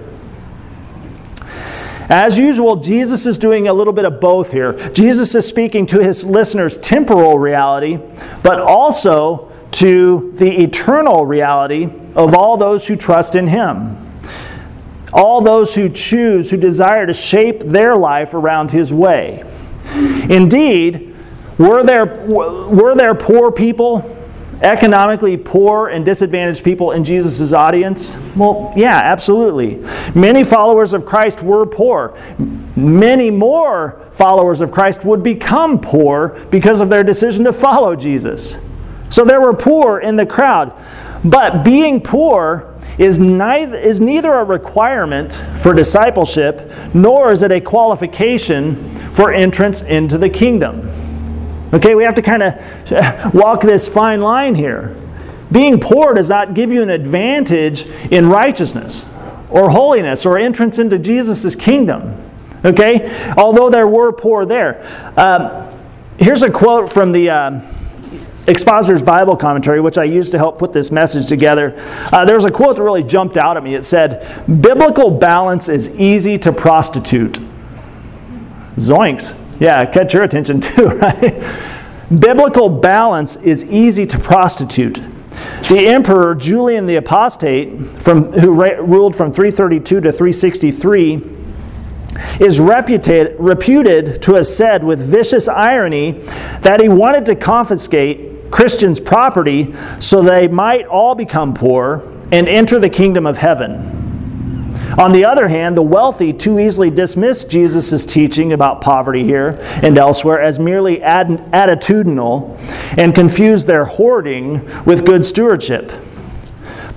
As 2.10 2.38
usual, 2.38 2.78
Jesus 2.78 3.26
is 3.26 3.38
doing 3.38 3.68
a 3.68 3.74
little 3.74 3.94
bit 3.94 4.06
of 4.06 4.22
both 4.22 4.52
here. 4.52 4.74
Jesus 4.90 5.36
is 5.36 5.46
speaking 5.48 5.86
to 5.88 6.00
his 6.00 6.26
listeners' 6.26 6.78
temporal 6.78 7.38
reality, 7.38 8.00
but 8.44 8.62
also 8.62 9.52
to 9.72 10.32
the 10.38 10.64
eternal 10.64 11.26
reality 11.26 11.90
of 12.16 12.34
all 12.34 12.58
those 12.58 12.88
who 12.88 12.96
trust 12.96 13.36
in 13.36 13.48
him. 13.48 13.98
All 15.12 15.42
those 15.42 15.76
who 15.76 15.90
choose, 15.90 16.50
who 16.50 16.58
desire 16.58 17.06
to 17.06 17.14
shape 17.14 17.60
their 17.62 17.96
life 17.96 18.34
around 18.34 18.72
his 18.72 18.94
way. 18.94 19.44
Indeed, 20.30 21.16
were 21.58 21.84
there, 21.84 22.06
were 22.06 22.96
there 22.96 23.16
poor 23.16 23.52
people, 23.52 24.00
economically 24.62 25.38
poor 25.38 25.90
and 25.90 26.04
disadvantaged 26.04 26.64
people 26.64 26.92
in 26.92 27.04
Jesus' 27.04 27.54
audience? 27.54 28.16
Well, 28.36 28.74
yeah, 28.76 29.02
absolutely. 29.04 29.84
Many 30.16 30.44
followers 30.44 30.94
of 30.94 31.06
Christ 31.06 31.44
were 31.44 31.66
poor. 31.66 32.18
Many 32.76 33.30
more 33.30 34.02
followers 34.12 34.62
of 34.62 34.72
Christ 34.72 35.06
would 35.06 35.24
become 35.24 35.80
poor 35.80 36.40
because 36.50 36.82
of 36.82 36.90
their 36.90 37.04
decision 37.04 37.46
to 37.46 37.54
follow 37.54 37.96
Jesus. 37.96 38.58
So 39.10 39.24
there 39.24 39.42
were 39.42 39.54
poor 39.54 40.00
in 40.00 40.16
the 40.16 40.26
crowd. 40.26 40.74
But 41.24 41.64
being 41.64 42.02
poor 42.02 42.76
is 42.98 43.20
neither, 43.20 43.76
is 43.76 44.02
neither 44.02 44.34
a 44.34 44.44
requirement 44.44 45.34
for 45.60 45.74
discipleship 45.74 46.72
nor 46.94 47.32
is 47.32 47.44
it 47.44 47.52
a 47.52 47.62
qualification 47.62 48.76
for 49.12 49.32
entrance 49.32 49.82
into 49.84 50.18
the 50.18 50.30
kingdom. 50.30 50.90
Okay, 51.74 51.96
we 51.96 52.04
have 52.04 52.16
to 52.16 52.22
kind 52.22 52.44
of 52.44 53.34
walk 53.34 53.62
this 53.62 53.88
fine 53.88 54.22
line 54.22 54.56
here. 54.56 54.96
Being 55.52 55.80
poor 55.80 56.14
does 56.14 56.30
not 56.30 56.54
give 56.54 56.72
you 56.72 56.82
an 56.82 56.90
advantage 56.90 57.88
in 58.12 58.28
righteousness 58.28 59.06
or 59.50 59.70
holiness 59.70 60.26
or 60.26 60.38
entrance 60.38 60.80
into 60.80 61.00
Jesus' 61.00 61.56
kingdom. 61.56 62.24
Okay, 62.66 63.34
although 63.38 63.70
there 63.70 63.88
were 63.88 64.12
poor 64.12 64.46
there. 64.46 64.82
Um, 65.18 65.74
here's 66.18 66.44
a 66.44 66.52
quote 66.52 66.92
from 66.92 67.12
the. 67.12 67.30
Um, 67.30 67.62
Expositor's 68.48 69.04
Bible 69.04 69.36
commentary, 69.36 69.82
which 69.82 69.98
I 69.98 70.06
used 70.06 70.32
to 70.32 70.38
help 70.38 70.58
put 70.58 70.72
this 70.72 70.90
message 70.90 71.28
together, 71.28 71.76
uh, 72.14 72.24
there's 72.24 72.46
a 72.46 72.52
quote 72.52 72.78
that 72.78 72.82
really 72.82 73.04
jumped 73.04 73.36
out 73.36 73.58
at 73.58 73.64
me. 73.64 73.76
It 73.76 73.84
said, 73.84 74.26
Biblical 74.48 75.12
balance 75.12 75.68
is 75.68 75.94
easy 76.00 76.38
to 76.40 76.54
prostitute. 76.54 77.40
Zoinks. 78.78 79.38
Yeah, 79.60 79.86
catch 79.86 80.14
your 80.14 80.24
attention 80.24 80.62
too, 80.62 80.86
right? 80.86 81.44
Biblical 82.10 82.70
balance 82.70 83.36
is 83.36 83.70
easy 83.70 84.06
to 84.08 84.18
prostitute. 84.18 85.02
The 85.70 85.88
emperor 85.88 86.34
Julian 86.36 86.86
the 86.86 86.96
Apostate, 86.96 87.86
from, 87.86 88.32
who 88.32 88.52
ruled 88.82 89.16
from 89.16 89.34
332 89.34 90.02
to 90.02 90.12
363, 90.12 91.22
is 92.40 92.60
reputed, 92.60 93.36
reputed 93.38 94.22
to 94.24 94.36
have 94.36 94.48
said 94.48 94.84
with 94.84 95.00
vicious 95.00 95.48
irony 95.48 96.14
that 96.62 96.80
he 96.80 96.88
wanted 96.88 97.26
to 97.26 97.36
confiscate 97.36 98.50
Christians' 98.52 99.00
property 99.00 99.74
so 100.00 100.22
they 100.22 100.48
might 100.48 100.86
all 100.86 101.16
become 101.16 101.54
poor 101.54 102.02
and 102.32 102.48
enter 102.48 102.80
the 102.80 102.90
kingdom 102.90 103.26
of 103.26 103.38
heaven. 103.38 104.07
On 104.98 105.12
the 105.12 105.26
other 105.26 105.48
hand, 105.48 105.76
the 105.76 105.82
wealthy 105.82 106.34
too 106.34 106.60
easily 106.60 106.90
dismiss 106.90 107.46
Jesus' 107.46 108.06
teaching 108.06 108.54
about 108.54 108.82
poverty 108.82 109.24
here 109.24 109.60
and 109.84 109.98
elsewhere 109.98 110.42
as 110.42 110.60
merely 110.60 111.04
ad- 111.04 111.52
attitudinal 111.52 112.58
and 112.98 113.14
confuse 113.14 113.66
their 113.66 113.86
hoarding 113.86 114.66
with 114.86 115.06
good 115.06 115.26
stewardship. 115.26 115.92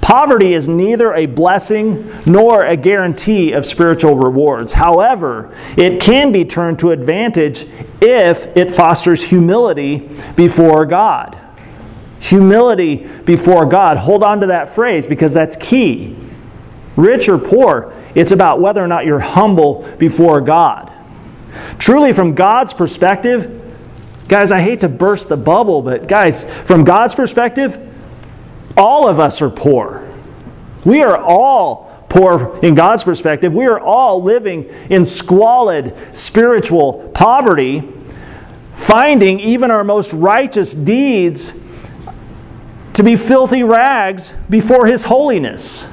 Poverty 0.00 0.54
is 0.54 0.66
neither 0.66 1.14
a 1.14 1.26
blessing 1.26 2.10
nor 2.24 2.64
a 2.64 2.76
guarantee 2.76 3.52
of 3.52 3.66
spiritual 3.66 4.16
rewards. 4.16 4.72
However, 4.72 5.54
it 5.76 6.00
can 6.00 6.32
be 6.32 6.44
turned 6.44 6.78
to 6.78 6.90
advantage 6.90 7.66
if 8.00 8.56
it 8.56 8.72
fosters 8.72 9.22
humility 9.22 10.08
before 10.36 10.86
God. 10.86 11.36
Humility 12.20 13.06
before 13.24 13.66
God. 13.66 13.98
Hold 13.98 14.24
on 14.24 14.40
to 14.40 14.46
that 14.46 14.68
phrase 14.68 15.06
because 15.06 15.34
that's 15.34 15.56
key 15.56 16.16
rich 17.00 17.28
or 17.28 17.38
poor. 17.38 17.92
It's 18.14 18.32
about 18.32 18.60
whether 18.60 18.82
or 18.82 18.88
not 18.88 19.06
you're 19.06 19.18
humble 19.18 19.88
before 19.98 20.40
God. 20.40 20.92
Truly, 21.78 22.12
from 22.12 22.34
God's 22.34 22.72
perspective, 22.72 23.74
guys, 24.28 24.52
I 24.52 24.60
hate 24.60 24.80
to 24.82 24.88
burst 24.88 25.28
the 25.28 25.36
bubble, 25.36 25.82
but 25.82 26.06
guys, 26.06 26.44
from 26.66 26.84
God's 26.84 27.14
perspective, 27.14 27.86
all 28.76 29.08
of 29.08 29.18
us 29.18 29.42
are 29.42 29.50
poor. 29.50 30.08
We 30.84 31.02
are 31.02 31.18
all 31.18 32.04
poor 32.08 32.58
in 32.62 32.74
God's 32.74 33.04
perspective. 33.04 33.52
We 33.52 33.66
are 33.66 33.80
all 33.80 34.22
living 34.22 34.64
in 34.88 35.04
squalid 35.04 35.94
spiritual 36.16 37.10
poverty, 37.14 37.82
finding 38.74 39.40
even 39.40 39.70
our 39.70 39.84
most 39.84 40.12
righteous 40.12 40.74
deeds 40.74 41.52
to 42.94 43.02
be 43.02 43.16
filthy 43.16 43.62
rags 43.62 44.32
before 44.50 44.86
His 44.86 45.04
holiness. 45.04 45.90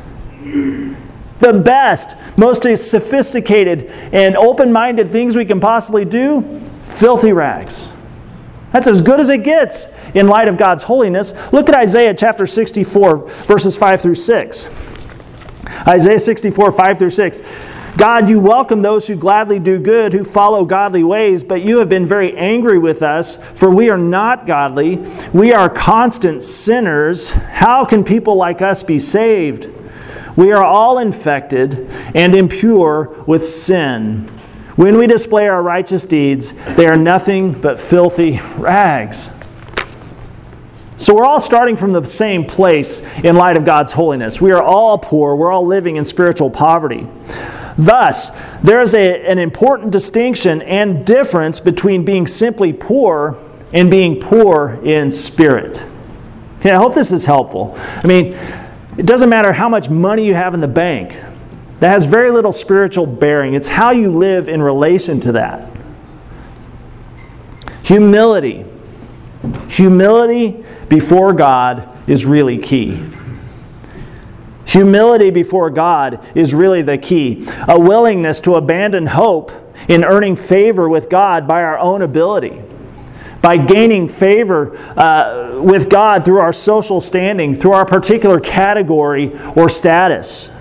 The 1.39 1.53
best, 1.53 2.15
most 2.37 2.63
sophisticated, 2.63 3.89
and 4.11 4.35
open 4.35 4.71
minded 4.71 5.07
things 5.09 5.35
we 5.35 5.45
can 5.45 5.59
possibly 5.59 6.03
do 6.03 6.41
filthy 6.85 7.31
rags. 7.31 7.87
That's 8.71 8.87
as 8.87 9.01
good 9.01 9.19
as 9.19 9.29
it 9.29 9.43
gets 9.43 9.87
in 10.15 10.27
light 10.27 10.47
of 10.47 10.57
God's 10.57 10.83
holiness. 10.83 11.51
Look 11.53 11.69
at 11.69 11.75
Isaiah 11.75 12.13
chapter 12.13 12.45
64, 12.45 13.27
verses 13.45 13.77
5 13.77 14.01
through 14.01 14.15
6. 14.15 14.69
Isaiah 15.87 16.19
64, 16.19 16.71
5 16.71 16.97
through 16.97 17.09
6. 17.11 17.41
God, 17.97 18.29
you 18.29 18.39
welcome 18.39 18.83
those 18.83 19.07
who 19.07 19.15
gladly 19.15 19.57
do 19.57 19.79
good, 19.79 20.13
who 20.13 20.23
follow 20.23 20.65
godly 20.65 21.03
ways, 21.03 21.43
but 21.43 21.63
you 21.63 21.79
have 21.79 21.89
been 21.89 22.05
very 22.05 22.35
angry 22.37 22.77
with 22.77 23.01
us, 23.01 23.37
for 23.37 23.71
we 23.71 23.89
are 23.89 23.97
not 23.97 24.45
godly. 24.45 24.97
We 25.33 25.51
are 25.51 25.67
constant 25.69 26.43
sinners. 26.43 27.31
How 27.31 27.85
can 27.85 28.03
people 28.03 28.35
like 28.35 28.61
us 28.61 28.83
be 28.83 28.99
saved? 28.99 29.73
We 30.37 30.51
are 30.53 30.63
all 30.63 30.99
infected 30.99 31.89
and 32.15 32.33
impure 32.33 33.23
with 33.25 33.45
sin. 33.45 34.29
When 34.77 34.97
we 34.97 35.07
display 35.07 35.47
our 35.47 35.63
righteous 35.63 36.05
deeds, 36.05 36.53
they 36.75 36.85
are 36.85 36.95
nothing 36.95 37.51
but 37.51 37.79
filthy 37.79 38.39
rags. 38.55 39.31
So 40.97 41.15
we're 41.15 41.25
all 41.25 41.41
starting 41.41 41.75
from 41.75 41.93
the 41.93 42.05
same 42.05 42.45
place 42.45 43.01
in 43.23 43.35
light 43.35 43.57
of 43.57 43.65
God's 43.65 43.93
holiness. 43.93 44.39
We 44.39 44.51
are 44.51 44.61
all 44.61 44.99
poor, 44.99 45.35
we're 45.35 45.51
all 45.51 45.65
living 45.65 45.95
in 45.95 46.05
spiritual 46.05 46.51
poverty. 46.51 47.07
Thus, 47.77 48.31
there 48.61 48.81
is 48.81 48.93
a, 48.93 49.25
an 49.25 49.39
important 49.39 49.91
distinction 49.91 50.61
and 50.63 51.05
difference 51.05 51.59
between 51.59 52.05
being 52.05 52.27
simply 52.27 52.73
poor 52.73 53.37
and 53.73 53.89
being 53.89 54.19
poor 54.19 54.79
in 54.83 55.11
spirit. 55.11 55.85
Okay, 56.59 56.71
I 56.71 56.77
hope 56.77 56.95
this 56.95 57.11
is 57.11 57.25
helpful. 57.25 57.75
I 57.77 58.07
mean, 58.07 58.35
it 58.97 59.05
doesn't 59.05 59.29
matter 59.29 59.53
how 59.53 59.69
much 59.69 59.89
money 59.89 60.25
you 60.25 60.33
have 60.33 60.53
in 60.53 60.59
the 60.59 60.67
bank, 60.67 61.11
that 61.79 61.89
has 61.89 62.05
very 62.05 62.31
little 62.31 62.51
spiritual 62.51 63.05
bearing. 63.05 63.53
It's 63.53 63.67
how 63.67 63.91
you 63.91 64.11
live 64.11 64.49
in 64.49 64.61
relation 64.61 65.19
to 65.21 65.33
that. 65.33 65.69
Humility. 67.83 68.65
Humility 69.69 70.65
before 70.89 71.33
God 71.33 71.87
is 72.09 72.25
really 72.25 72.57
key. 72.57 73.03
Humility 74.65 75.29
before 75.29 75.69
God 75.69 76.25
is 76.35 76.53
really 76.53 76.81
the 76.81 76.97
key. 76.97 77.47
A 77.67 77.79
willingness 77.79 78.41
to 78.41 78.55
abandon 78.55 79.07
hope 79.07 79.51
in 79.87 80.03
earning 80.03 80.35
favor 80.35 80.89
with 80.89 81.09
God 81.09 81.47
by 81.47 81.63
our 81.63 81.77
own 81.77 82.01
ability, 82.01 82.61
by 83.41 83.57
gaining 83.57 84.07
favor 84.07 84.77
uh, 84.97 85.59
with 85.61 85.89
God 85.89 86.23
through 86.23 86.39
our 86.39 86.53
social 86.53 86.99
standing, 86.99 87.53
through 87.53 87.73
our 87.73 87.85
particular 87.85 88.39
category 88.39 89.37
or 89.55 89.69
status. 89.69 90.51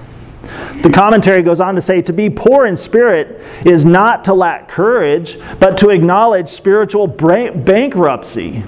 The 0.82 0.90
commentary 0.90 1.42
goes 1.42 1.60
on 1.60 1.74
to 1.74 1.80
say 1.80 2.02
to 2.02 2.12
be 2.12 2.30
poor 2.30 2.66
in 2.66 2.76
spirit 2.76 3.42
is 3.64 3.84
not 3.84 4.24
to 4.24 4.34
lack 4.34 4.68
courage, 4.68 5.38
but 5.58 5.76
to 5.78 5.88
acknowledge 5.88 6.48
spiritual 6.48 7.06
bankruptcy. 7.06 8.62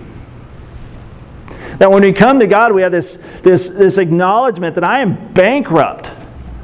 That 1.78 1.92
when 1.92 2.02
we 2.02 2.12
come 2.12 2.40
to 2.40 2.46
God, 2.46 2.72
we 2.72 2.82
have 2.82 2.90
this, 2.90 3.16
this, 3.42 3.68
this 3.68 3.98
acknowledgement 3.98 4.74
that 4.74 4.84
I 4.84 5.00
am 5.00 5.32
bankrupt. 5.32 6.10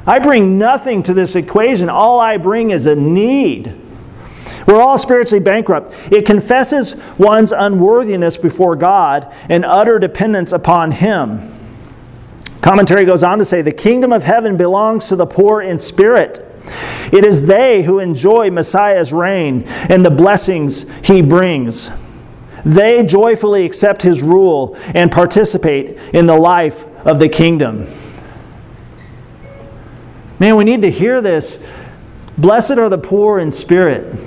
I 0.05 0.19
bring 0.19 0.57
nothing 0.57 1.03
to 1.03 1.13
this 1.13 1.35
equation. 1.35 1.89
All 1.89 2.19
I 2.19 2.37
bring 2.37 2.71
is 2.71 2.85
a 2.85 2.95
need. 2.95 3.84
We're 4.65 4.81
all 4.81 4.97
spiritually 4.97 5.43
bankrupt. 5.43 5.93
It 6.11 6.25
confesses 6.25 6.95
one's 7.17 7.51
unworthiness 7.51 8.37
before 8.37 8.75
God 8.75 9.31
and 9.49 9.63
utter 9.63 9.99
dependence 9.99 10.51
upon 10.51 10.91
Him. 10.91 11.51
Commentary 12.61 13.05
goes 13.05 13.23
on 13.23 13.37
to 13.37 13.45
say 13.45 13.61
the 13.61 13.71
kingdom 13.71 14.11
of 14.11 14.23
heaven 14.23 14.57
belongs 14.57 15.07
to 15.09 15.15
the 15.15 15.27
poor 15.27 15.61
in 15.61 15.77
spirit. 15.77 16.39
It 17.13 17.23
is 17.23 17.45
they 17.45 17.83
who 17.83 17.99
enjoy 17.99 18.49
Messiah's 18.49 19.13
reign 19.13 19.63
and 19.67 20.03
the 20.03 20.09
blessings 20.09 20.89
he 21.05 21.21
brings. 21.21 21.91
They 22.65 23.03
joyfully 23.03 23.65
accept 23.65 24.01
his 24.01 24.23
rule 24.23 24.75
and 24.95 25.11
participate 25.11 25.99
in 26.11 26.25
the 26.25 26.35
life 26.35 26.87
of 27.05 27.19
the 27.19 27.29
kingdom. 27.29 27.87
Man, 30.39 30.55
we 30.55 30.63
need 30.63 30.81
to 30.81 30.89
hear 30.89 31.21
this. 31.21 31.63
Blessed 32.35 32.71
are 32.71 32.89
the 32.89 32.97
poor 32.97 33.39
in 33.39 33.51
spirit. 33.51 34.17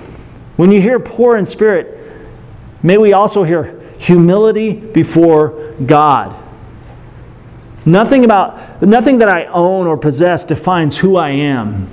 When 0.58 0.72
you 0.72 0.82
hear 0.82 0.98
poor 0.98 1.36
in 1.36 1.46
spirit, 1.46 1.96
may 2.82 2.98
we 2.98 3.12
also 3.12 3.44
hear 3.44 3.80
humility 3.96 4.72
before 4.72 5.72
God. 5.86 6.36
Nothing 7.86 8.24
about 8.24 8.82
nothing 8.82 9.18
that 9.18 9.28
I 9.28 9.44
own 9.44 9.86
or 9.86 9.96
possess 9.96 10.44
defines 10.44 10.98
who 10.98 11.16
I 11.16 11.30
am. 11.30 11.88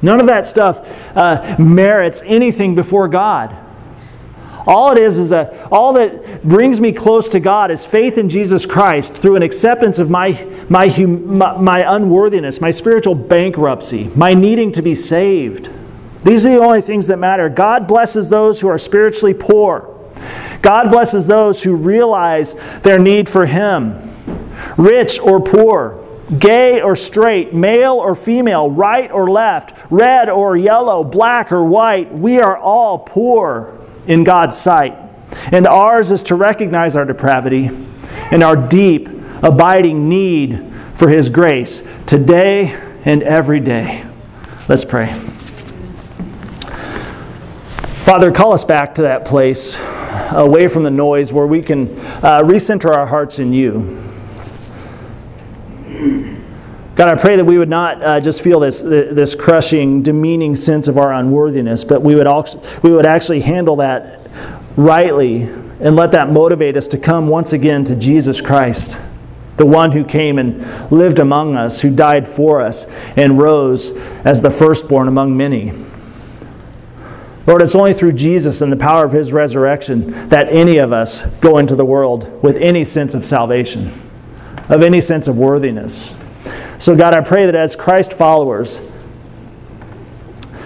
None 0.00 0.20
of 0.20 0.26
that 0.26 0.46
stuff 0.46 0.88
uh, 1.16 1.56
merits 1.58 2.22
anything 2.24 2.76
before 2.76 3.08
God. 3.08 3.52
All 4.64 4.92
it 4.92 4.98
is 4.98 5.18
is 5.18 5.32
a, 5.32 5.68
all 5.72 5.94
that 5.94 6.44
brings 6.44 6.80
me 6.80 6.92
close 6.92 7.28
to 7.30 7.40
God 7.40 7.72
is 7.72 7.84
faith 7.84 8.16
in 8.16 8.28
Jesus 8.28 8.64
Christ 8.64 9.12
through 9.14 9.34
an 9.34 9.42
acceptance 9.42 9.98
of 9.98 10.08
my, 10.08 10.46
my, 10.68 10.86
my, 11.04 11.56
my 11.56 11.96
unworthiness, 11.96 12.60
my 12.60 12.70
spiritual 12.70 13.16
bankruptcy, 13.16 14.08
my 14.14 14.34
needing 14.34 14.70
to 14.70 14.82
be 14.82 14.94
saved. 14.94 15.68
These 16.28 16.44
are 16.44 16.50
the 16.50 16.58
only 16.58 16.82
things 16.82 17.06
that 17.06 17.18
matter. 17.18 17.48
God 17.48 17.86
blesses 17.86 18.28
those 18.28 18.60
who 18.60 18.68
are 18.68 18.76
spiritually 18.76 19.32
poor. 19.32 19.98
God 20.60 20.90
blesses 20.90 21.26
those 21.26 21.62
who 21.62 21.74
realize 21.74 22.52
their 22.80 22.98
need 22.98 23.30
for 23.30 23.46
Him, 23.46 23.98
rich 24.76 25.18
or 25.18 25.40
poor, 25.40 26.04
gay 26.38 26.82
or 26.82 26.96
straight, 26.96 27.54
male 27.54 27.94
or 27.94 28.14
female, 28.14 28.70
right 28.70 29.10
or 29.10 29.30
left, 29.30 29.90
red 29.90 30.28
or 30.28 30.54
yellow, 30.54 31.02
black 31.02 31.50
or 31.50 31.64
white. 31.64 32.12
We 32.12 32.40
are 32.40 32.58
all 32.58 32.98
poor 32.98 33.78
in 34.06 34.22
God's 34.22 34.58
sight. 34.58 34.94
And 35.50 35.66
ours 35.66 36.12
is 36.12 36.22
to 36.24 36.34
recognize 36.34 36.94
our 36.94 37.06
depravity 37.06 37.70
and 38.30 38.42
our 38.42 38.54
deep, 38.56 39.08
abiding 39.42 40.10
need 40.10 40.70
for 40.92 41.08
His 41.08 41.30
grace 41.30 41.88
today 42.04 42.78
and 43.06 43.22
every 43.22 43.60
day. 43.60 44.04
Let's 44.68 44.84
pray. 44.84 45.18
Father, 48.08 48.32
call 48.32 48.54
us 48.54 48.64
back 48.64 48.94
to 48.94 49.02
that 49.02 49.26
place, 49.26 49.78
away 50.30 50.66
from 50.68 50.82
the 50.82 50.90
noise, 50.90 51.30
where 51.30 51.46
we 51.46 51.60
can 51.60 51.88
uh, 52.24 52.40
recenter 52.42 52.90
our 52.90 53.04
hearts 53.04 53.38
in 53.38 53.52
you. 53.52 54.02
God, 56.94 57.08
I 57.10 57.20
pray 57.20 57.36
that 57.36 57.44
we 57.44 57.58
would 57.58 57.68
not 57.68 58.02
uh, 58.02 58.18
just 58.18 58.40
feel 58.40 58.60
this, 58.60 58.82
this 58.82 59.34
crushing, 59.34 60.02
demeaning 60.02 60.56
sense 60.56 60.88
of 60.88 60.96
our 60.96 61.12
unworthiness, 61.12 61.84
but 61.84 62.00
we 62.00 62.14
would, 62.14 62.26
also, 62.26 62.62
we 62.80 62.90
would 62.90 63.04
actually 63.04 63.42
handle 63.42 63.76
that 63.76 64.26
rightly 64.74 65.42
and 65.42 65.94
let 65.94 66.12
that 66.12 66.30
motivate 66.30 66.78
us 66.78 66.88
to 66.88 66.96
come 66.96 67.28
once 67.28 67.52
again 67.52 67.84
to 67.84 67.94
Jesus 67.94 68.40
Christ, 68.40 68.98
the 69.58 69.66
one 69.66 69.92
who 69.92 70.02
came 70.02 70.38
and 70.38 70.90
lived 70.90 71.18
among 71.18 71.56
us, 71.56 71.82
who 71.82 71.94
died 71.94 72.26
for 72.26 72.62
us, 72.62 72.86
and 73.18 73.38
rose 73.38 73.94
as 74.24 74.40
the 74.40 74.50
firstborn 74.50 75.08
among 75.08 75.36
many. 75.36 75.74
Lord, 77.48 77.62
it's 77.62 77.74
only 77.74 77.94
through 77.94 78.12
Jesus 78.12 78.60
and 78.60 78.70
the 78.70 78.76
power 78.76 79.06
of 79.06 79.12
his 79.12 79.32
resurrection 79.32 80.28
that 80.28 80.48
any 80.50 80.76
of 80.76 80.92
us 80.92 81.24
go 81.36 81.56
into 81.56 81.74
the 81.74 81.84
world 81.84 82.42
with 82.42 82.58
any 82.58 82.84
sense 82.84 83.14
of 83.14 83.24
salvation, 83.24 83.90
of 84.68 84.82
any 84.82 85.00
sense 85.00 85.26
of 85.28 85.38
worthiness. 85.38 86.14
So, 86.76 86.94
God, 86.94 87.14
I 87.14 87.22
pray 87.22 87.46
that 87.46 87.54
as 87.54 87.74
Christ 87.74 88.12
followers, 88.12 88.82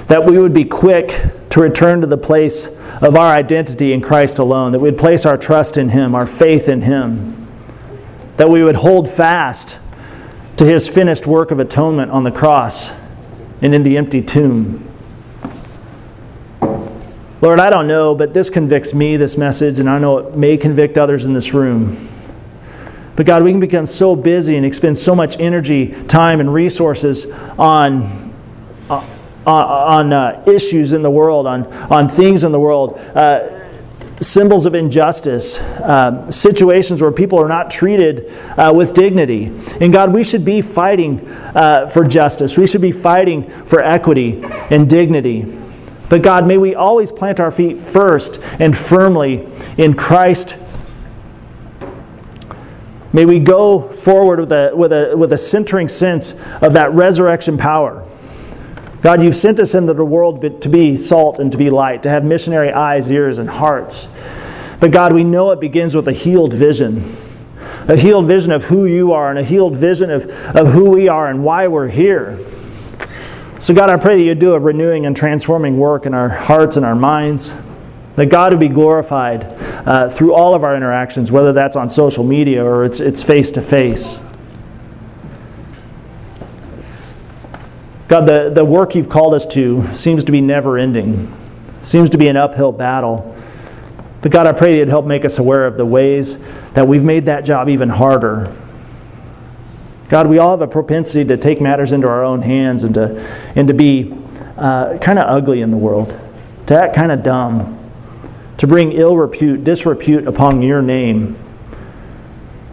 that 0.08 0.24
we 0.24 0.40
would 0.40 0.52
be 0.52 0.64
quick 0.64 1.30
to 1.50 1.60
return 1.60 2.00
to 2.00 2.08
the 2.08 2.16
place 2.16 2.66
of 3.00 3.14
our 3.14 3.32
identity 3.32 3.92
in 3.92 4.00
Christ 4.00 4.40
alone, 4.40 4.72
that 4.72 4.80
we'd 4.80 4.98
place 4.98 5.24
our 5.24 5.36
trust 5.36 5.76
in 5.76 5.90
Him, 5.90 6.16
our 6.16 6.26
faith 6.26 6.68
in 6.68 6.82
Him, 6.82 7.46
that 8.38 8.50
we 8.50 8.64
would 8.64 8.74
hold 8.74 9.08
fast 9.08 9.78
to 10.56 10.64
His 10.64 10.88
finished 10.88 11.28
work 11.28 11.52
of 11.52 11.60
atonement 11.60 12.10
on 12.10 12.24
the 12.24 12.32
cross 12.32 12.92
and 13.60 13.72
in 13.72 13.84
the 13.84 13.96
empty 13.96 14.20
tomb. 14.20 14.91
Lord, 17.42 17.58
I 17.58 17.70
don't 17.70 17.88
know, 17.88 18.14
but 18.14 18.32
this 18.32 18.50
convicts 18.50 18.94
me, 18.94 19.16
this 19.16 19.36
message, 19.36 19.80
and 19.80 19.90
I 19.90 19.98
know 19.98 20.18
it 20.18 20.36
may 20.36 20.56
convict 20.56 20.96
others 20.96 21.26
in 21.26 21.32
this 21.32 21.52
room. 21.52 22.08
But 23.16 23.26
God, 23.26 23.42
we 23.42 23.50
can 23.50 23.58
become 23.58 23.84
so 23.84 24.14
busy 24.14 24.56
and 24.56 24.64
expend 24.64 24.96
so 24.96 25.16
much 25.16 25.40
energy, 25.40 25.88
time, 26.04 26.38
and 26.38 26.54
resources 26.54 27.32
on, 27.58 28.32
uh, 28.88 29.04
on 29.44 30.12
uh, 30.12 30.44
issues 30.46 30.92
in 30.92 31.02
the 31.02 31.10
world, 31.10 31.48
on, 31.48 31.66
on 31.92 32.08
things 32.08 32.44
in 32.44 32.52
the 32.52 32.60
world, 32.60 32.96
uh, 33.16 33.48
symbols 34.20 34.64
of 34.64 34.76
injustice, 34.76 35.58
uh, 35.58 36.30
situations 36.30 37.02
where 37.02 37.10
people 37.10 37.40
are 37.40 37.48
not 37.48 37.72
treated 37.72 38.30
uh, 38.56 38.72
with 38.72 38.94
dignity. 38.94 39.46
And 39.80 39.92
God, 39.92 40.12
we 40.12 40.22
should 40.22 40.44
be 40.44 40.62
fighting 40.62 41.28
uh, 41.56 41.88
for 41.88 42.04
justice. 42.04 42.56
We 42.56 42.68
should 42.68 42.82
be 42.82 42.92
fighting 42.92 43.50
for 43.64 43.82
equity 43.82 44.40
and 44.70 44.88
dignity. 44.88 45.58
But 46.12 46.20
God, 46.20 46.46
may 46.46 46.58
we 46.58 46.74
always 46.74 47.10
plant 47.10 47.40
our 47.40 47.50
feet 47.50 47.78
first 47.78 48.38
and 48.58 48.76
firmly 48.76 49.48
in 49.78 49.94
Christ 49.94 50.58
May 53.14 53.26
we 53.26 53.38
go 53.38 53.80
forward 53.80 54.40
with 54.40 54.52
a, 54.52 54.72
with, 54.74 54.92
a, 54.92 55.16
with 55.16 55.32
a 55.32 55.38
centering 55.38 55.88
sense 55.88 56.32
of 56.62 56.74
that 56.74 56.92
resurrection 56.92 57.58
power. 57.58 58.06
God, 59.02 59.22
you've 59.22 59.36
sent 59.36 59.60
us 59.60 59.74
into 59.74 59.92
the 59.92 60.04
world 60.04 60.62
to 60.62 60.68
be 60.68 60.96
salt 60.96 61.38
and 61.38 61.50
to 61.52 61.58
be 61.58 61.68
light, 61.68 62.02
to 62.04 62.08
have 62.08 62.24
missionary 62.24 62.72
eyes, 62.72 63.10
ears, 63.10 63.38
and 63.38 63.50
hearts. 63.50 64.08
But 64.80 64.90
God, 64.90 65.12
we 65.12 65.24
know 65.24 65.50
it 65.50 65.60
begins 65.60 65.94
with 65.94 66.08
a 66.08 66.12
healed 66.12 66.52
vision 66.54 67.16
a 67.88 67.96
healed 67.96 68.26
vision 68.26 68.52
of 68.52 68.64
who 68.64 68.84
you 68.84 69.12
are 69.12 69.28
and 69.28 69.38
a 69.38 69.42
healed 69.42 69.74
vision 69.74 70.10
of, 70.10 70.30
of 70.54 70.68
who 70.68 70.90
we 70.90 71.08
are 71.08 71.26
and 71.26 71.42
why 71.42 71.66
we're 71.66 71.88
here. 71.88 72.38
So, 73.62 73.72
God, 73.72 73.90
I 73.90 73.96
pray 73.96 74.16
that 74.16 74.22
you 74.24 74.34
do 74.34 74.54
a 74.54 74.58
renewing 74.58 75.06
and 75.06 75.16
transforming 75.16 75.78
work 75.78 76.04
in 76.04 76.14
our 76.14 76.28
hearts 76.28 76.76
and 76.76 76.84
our 76.84 76.96
minds. 76.96 77.54
That 78.16 78.26
God 78.26 78.52
would 78.52 78.58
be 78.58 78.66
glorified 78.66 79.44
uh, 79.86 80.08
through 80.08 80.34
all 80.34 80.56
of 80.56 80.64
our 80.64 80.74
interactions, 80.74 81.30
whether 81.30 81.52
that's 81.52 81.76
on 81.76 81.88
social 81.88 82.24
media 82.24 82.64
or 82.64 82.84
it's, 82.84 82.98
it's 82.98 83.22
face-to-face. 83.22 84.20
God, 88.08 88.22
the, 88.22 88.50
the 88.52 88.64
work 88.64 88.96
you've 88.96 89.08
called 89.08 89.32
us 89.32 89.46
to 89.46 89.84
seems 89.94 90.24
to 90.24 90.32
be 90.32 90.40
never 90.40 90.76
ending, 90.76 91.32
seems 91.82 92.10
to 92.10 92.18
be 92.18 92.26
an 92.26 92.36
uphill 92.36 92.72
battle. 92.72 93.32
But 94.22 94.32
God, 94.32 94.48
I 94.48 94.52
pray 94.54 94.72
that 94.72 94.78
you'd 94.80 94.88
help 94.88 95.06
make 95.06 95.24
us 95.24 95.38
aware 95.38 95.68
of 95.68 95.76
the 95.76 95.86
ways 95.86 96.44
that 96.72 96.88
we've 96.88 97.04
made 97.04 97.26
that 97.26 97.44
job 97.44 97.68
even 97.68 97.90
harder. 97.90 98.52
God, 100.12 100.26
we 100.26 100.36
all 100.36 100.50
have 100.50 100.60
a 100.60 100.70
propensity 100.70 101.24
to 101.24 101.38
take 101.38 101.58
matters 101.58 101.90
into 101.90 102.06
our 102.06 102.22
own 102.22 102.42
hands 102.42 102.84
and 102.84 102.92
to, 102.92 103.18
and 103.56 103.66
to 103.66 103.72
be 103.72 104.14
uh, 104.58 104.98
kind 104.98 105.18
of 105.18 105.26
ugly 105.26 105.62
in 105.62 105.70
the 105.70 105.78
world, 105.78 106.20
to 106.66 106.78
act 106.78 106.94
kind 106.94 107.10
of 107.10 107.22
dumb 107.22 107.78
to 108.58 108.66
bring 108.66 108.92
ill 108.92 109.16
repute, 109.16 109.64
disrepute 109.64 110.26
upon 110.26 110.60
your 110.60 110.82
name. 110.82 111.34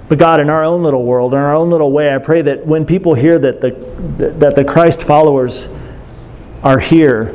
But 0.09 0.19
God, 0.19 0.41
in 0.41 0.49
our 0.49 0.65
own 0.65 0.83
little 0.83 1.05
world, 1.05 1.33
in 1.33 1.39
our 1.39 1.55
own 1.55 1.69
little 1.69 1.93
way, 1.93 2.13
I 2.13 2.17
pray 2.17 2.41
that 2.41 2.67
when 2.67 2.85
people 2.85 3.13
hear 3.13 3.39
that 3.39 3.61
the, 3.61 3.71
that 4.37 4.55
the 4.55 4.65
Christ 4.65 5.01
followers 5.01 5.69
are 6.61 6.77
here, 6.77 7.33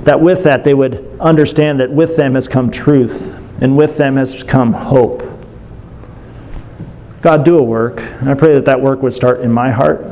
that 0.00 0.20
with 0.20 0.44
that 0.44 0.64
they 0.64 0.74
would 0.74 1.18
understand 1.18 1.80
that 1.80 1.90
with 1.90 2.14
them 2.14 2.34
has 2.34 2.46
come 2.46 2.70
truth 2.70 3.34
and 3.62 3.74
with 3.74 3.96
them 3.96 4.16
has 4.16 4.42
come 4.42 4.74
hope. 4.74 5.37
God, 7.22 7.44
do 7.44 7.58
a 7.58 7.62
work. 7.62 8.00
And 8.00 8.28
I 8.28 8.34
pray 8.34 8.54
that 8.54 8.64
that 8.66 8.80
work 8.80 9.02
would 9.02 9.12
start 9.12 9.40
in 9.40 9.52
my 9.52 9.70
heart, 9.70 10.04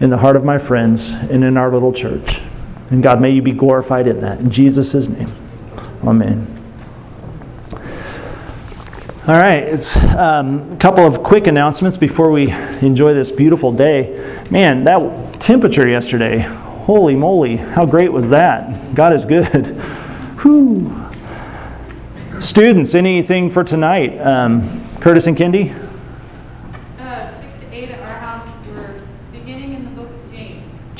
in 0.00 0.10
the 0.10 0.18
heart 0.18 0.36
of 0.36 0.44
my 0.44 0.58
friends, 0.58 1.12
and 1.12 1.42
in 1.42 1.56
our 1.56 1.70
little 1.70 1.92
church. 1.92 2.40
And 2.90 3.02
God, 3.02 3.20
may 3.20 3.30
you 3.30 3.40
be 3.40 3.52
glorified 3.52 4.06
in 4.06 4.20
that. 4.20 4.40
In 4.40 4.50
Jesus' 4.50 5.08
name, 5.08 5.32
amen. 6.04 6.52
All 9.24 9.38
right, 9.38 9.62
it's 9.62 9.96
um, 10.16 10.72
a 10.72 10.76
couple 10.76 11.06
of 11.06 11.22
quick 11.22 11.46
announcements 11.46 11.96
before 11.96 12.32
we 12.32 12.50
enjoy 12.80 13.14
this 13.14 13.30
beautiful 13.30 13.72
day. 13.72 14.42
Man, 14.50 14.82
that 14.82 15.40
temperature 15.40 15.86
yesterday, 15.86 16.40
holy 16.40 17.14
moly, 17.14 17.54
how 17.54 17.86
great 17.86 18.12
was 18.12 18.30
that? 18.30 18.96
God 18.96 19.12
is 19.12 19.24
good. 19.24 19.66
Whew. 20.42 21.08
Students, 22.40 22.96
anything 22.96 23.48
for 23.48 23.62
tonight? 23.62 24.18
Um, 24.18 24.82
Curtis 24.98 25.28
and 25.28 25.36
Kendi? 25.36 25.70
Uh, 26.98 27.40
six 27.40 27.60
to 27.60 27.72
eight 27.72 27.90
at 27.90 28.00
our 28.00 28.18
house, 28.18 28.48
we're 28.66 29.00
beginning 29.30 29.74
in 29.74 29.84
the 29.84 29.90
book 29.90 30.10
of 30.10 30.32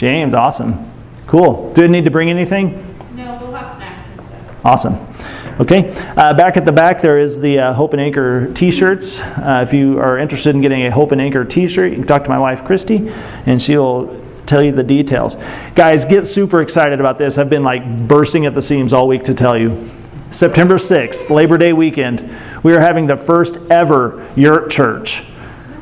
James. 0.02 0.34
Awesome. 0.34 0.90
Cool. 1.28 1.72
Do 1.74 1.82
you 1.82 1.86
need 1.86 2.06
to 2.06 2.10
bring 2.10 2.28
anything? 2.28 2.72
No, 3.14 3.38
we'll 3.40 3.52
have 3.52 3.76
snacks 3.76 4.10
and 4.10 4.26
stuff. 4.26 4.66
Awesome. 4.66 5.60
Okay, 5.60 5.94
uh, 6.16 6.34
back 6.34 6.56
at 6.56 6.64
the 6.64 6.72
back 6.72 7.00
there 7.00 7.20
is 7.20 7.38
the 7.38 7.60
uh, 7.60 7.72
Hope 7.72 7.92
and 7.92 8.02
Anchor 8.02 8.52
t-shirts. 8.52 9.20
Uh, 9.20 9.64
if 9.64 9.72
you 9.72 10.00
are 10.00 10.18
interested 10.18 10.56
in 10.56 10.60
getting 10.60 10.86
a 10.86 10.90
Hope 10.90 11.12
and 11.12 11.20
Anchor 11.20 11.44
t-shirt, 11.44 11.90
you 11.90 11.98
can 11.98 12.06
talk 12.08 12.24
to 12.24 12.30
my 12.30 12.38
wife 12.40 12.64
Christy, 12.64 13.12
and 13.46 13.62
she'll 13.62 14.20
tell 14.44 14.60
you 14.60 14.72
the 14.72 14.82
details. 14.82 15.36
Guys, 15.76 16.04
get 16.04 16.26
super 16.26 16.62
excited 16.62 16.98
about 16.98 17.16
this. 17.16 17.38
I've 17.38 17.48
been 17.48 17.62
like 17.62 18.08
bursting 18.08 18.44
at 18.44 18.54
the 18.54 18.62
seams 18.62 18.92
all 18.92 19.06
week 19.06 19.22
to 19.24 19.34
tell 19.34 19.56
you. 19.56 19.88
September 20.32 20.78
6th, 20.78 21.30
Labor 21.30 21.58
Day 21.58 21.72
weekend, 21.72 22.28
we 22.64 22.74
are 22.74 22.80
having 22.80 23.06
the 23.06 23.16
first 23.16 23.70
ever 23.70 24.28
Yurt 24.34 24.68
Church. 24.68 25.31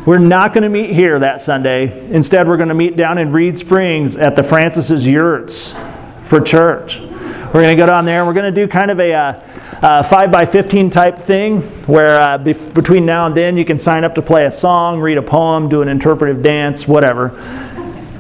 We're 0.06 0.16
not 0.16 0.54
going 0.54 0.62
to 0.62 0.70
meet 0.70 0.94
here 0.94 1.18
that 1.18 1.42
Sunday. 1.42 2.10
Instead, 2.10 2.48
we're 2.48 2.56
going 2.56 2.70
to 2.70 2.74
meet 2.74 2.96
down 2.96 3.18
in 3.18 3.32
Reed 3.32 3.58
Springs 3.58 4.16
at 4.16 4.34
the 4.34 4.42
Francis's 4.42 5.06
Yurts 5.06 5.76
for 6.24 6.40
church. 6.40 7.00
We're 7.00 7.60
going 7.60 7.76
to 7.76 7.82
go 7.82 7.84
down 7.84 8.06
there 8.06 8.20
and 8.20 8.26
we're 8.26 8.32
going 8.32 8.52
to 8.52 8.60
do 8.60 8.66
kind 8.66 8.90
of 8.90 8.98
a 8.98 9.12
uh, 9.12 9.40
uh, 9.82 10.02
5 10.02 10.30
by 10.30 10.46
15 10.46 10.88
type 10.88 11.18
thing 11.18 11.60
where 11.86 12.18
uh, 12.18 12.38
bef- 12.38 12.72
between 12.72 13.04
now 13.04 13.26
and 13.26 13.36
then 13.36 13.58
you 13.58 13.66
can 13.66 13.78
sign 13.78 14.02
up 14.02 14.14
to 14.14 14.22
play 14.22 14.46
a 14.46 14.50
song, 14.50 15.00
read 15.00 15.18
a 15.18 15.22
poem, 15.22 15.68
do 15.68 15.82
an 15.82 15.88
interpretive 15.88 16.42
dance, 16.42 16.88
whatever. 16.88 17.28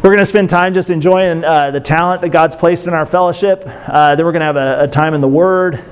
We're 0.02 0.10
going 0.10 0.18
to 0.18 0.26
spend 0.26 0.50
time 0.50 0.74
just 0.74 0.90
enjoying 0.90 1.44
uh, 1.44 1.70
the 1.70 1.80
talent 1.80 2.20
that 2.20 2.28
God's 2.28 2.56
placed 2.56 2.88
in 2.88 2.92
our 2.92 3.06
fellowship. 3.06 3.64
Then 3.64 4.18
we're 4.18 4.32
going 4.32 4.40
to 4.40 4.46
have 4.46 4.56
a, 4.56 4.84
a 4.84 4.88
time 4.88 5.14
in 5.14 5.22
the 5.22 5.28
Word. 5.28 5.82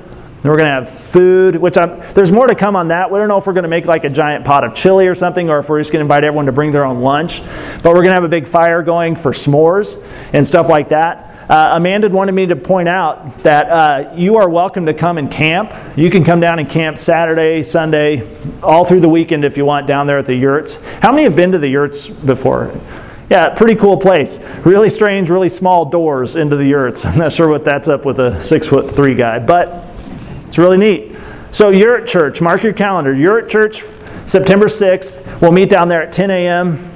Then 0.43 0.53
we're 0.53 0.59
going 0.59 0.69
to 0.69 0.75
have 0.75 0.89
food, 0.89 1.57
which 1.57 1.77
I'm, 1.77 1.99
there's 2.15 2.31
more 2.31 2.47
to 2.47 2.55
come 2.55 2.77
on 2.77 2.89
that. 2.89 3.11
We 3.11 3.19
don't 3.19 3.27
know 3.27 3.39
if 3.39 3.47
we're 3.47 3.55
going 3.55 3.65
to 3.65 3.69
make 3.69 3.87
like 3.87 4.05
a 4.05 4.11
giant 4.11 4.45
pot 4.45 4.63
of 4.63 4.73
chili 4.73 5.09
or 5.09 5.15
something, 5.17 5.51
or 5.51 5.59
if 5.59 5.69
we're 5.69 5.81
just 5.81 5.93
going 5.93 5.99
to 5.99 6.05
invite 6.05 6.23
everyone 6.23 6.47
to 6.47 6.53
bring 6.53 6.71
their 6.71 6.85
own 6.85 7.01
lunch. 7.01 7.41
But 7.83 7.87
we're 7.87 8.05
going 8.05 8.07
to 8.07 8.13
have 8.13 8.25
a 8.25 8.29
big 8.29 8.47
fire 8.47 8.85
going 8.85 9.17
for 9.17 9.33
s'mores 9.33 10.01
and 10.33 10.47
stuff 10.47 10.69
like 10.69 10.91
that. 10.91 11.51
Uh, 11.51 11.73
Amanda 11.77 12.09
wanted 12.09 12.33
me 12.33 12.47
to 12.47 12.57
point 12.57 12.89
out 12.89 13.39
that 13.39 13.71
uh, 13.71 14.13
you 14.15 14.37
are 14.37 14.49
welcome 14.49 14.87
to 14.87 14.95
come 14.95 15.19
and 15.19 15.31
camp. 15.31 15.73
You 15.97 16.11
can 16.11 16.23
come 16.23 16.41
down 16.41 16.59
and 16.59 16.69
camp 16.69 16.99
Saturday, 16.99 17.63
Sunday, 17.63 18.29
all 18.63 18.85
through 18.85 19.01
the 19.01 19.09
weekend 19.09 19.45
if 19.45 19.57
you 19.57 19.65
want 19.65 19.87
down 19.87 20.07
there 20.07 20.19
at 20.19 20.27
the 20.27 20.35
yurts. 20.35 20.85
How 21.01 21.11
many 21.11 21.25
have 21.25 21.35
been 21.35 21.51
to 21.53 21.59
the 21.59 21.69
yurts 21.69 22.07
before? 22.07 22.79
Yeah, 23.31 23.49
pretty 23.51 23.75
cool 23.75 23.97
place. 23.97 24.39
Really 24.65 24.89
strange, 24.89 25.31
really 25.31 25.49
small 25.49 25.87
doors 25.87 26.37
into 26.37 26.55
the 26.55 26.67
yurts. 26.67 27.05
I'm 27.07 27.19
not 27.19 27.33
sure 27.33 27.49
what 27.49 27.65
that's 27.65 27.89
up 27.89 28.05
with 28.05 28.21
a 28.21 28.41
six 28.43 28.69
foot 28.69 28.95
three 28.95 29.15
guy, 29.15 29.39
but 29.39 29.88
it's 30.49 30.59
really 30.59 30.79
neat. 30.79 31.17
So, 31.53 31.71
Yurt 31.71 32.07
Church, 32.07 32.41
mark 32.41 32.63
your 32.63 32.73
calendar. 32.73 33.15
Yurt 33.15 33.49
Church, 33.49 33.83
September 34.27 34.67
6th. 34.67 35.41
We'll 35.41 35.53
meet 35.53 35.71
down 35.71 35.89
there 35.89 36.03
at 36.03 36.13
10 36.13 36.31
a.m 36.31 36.89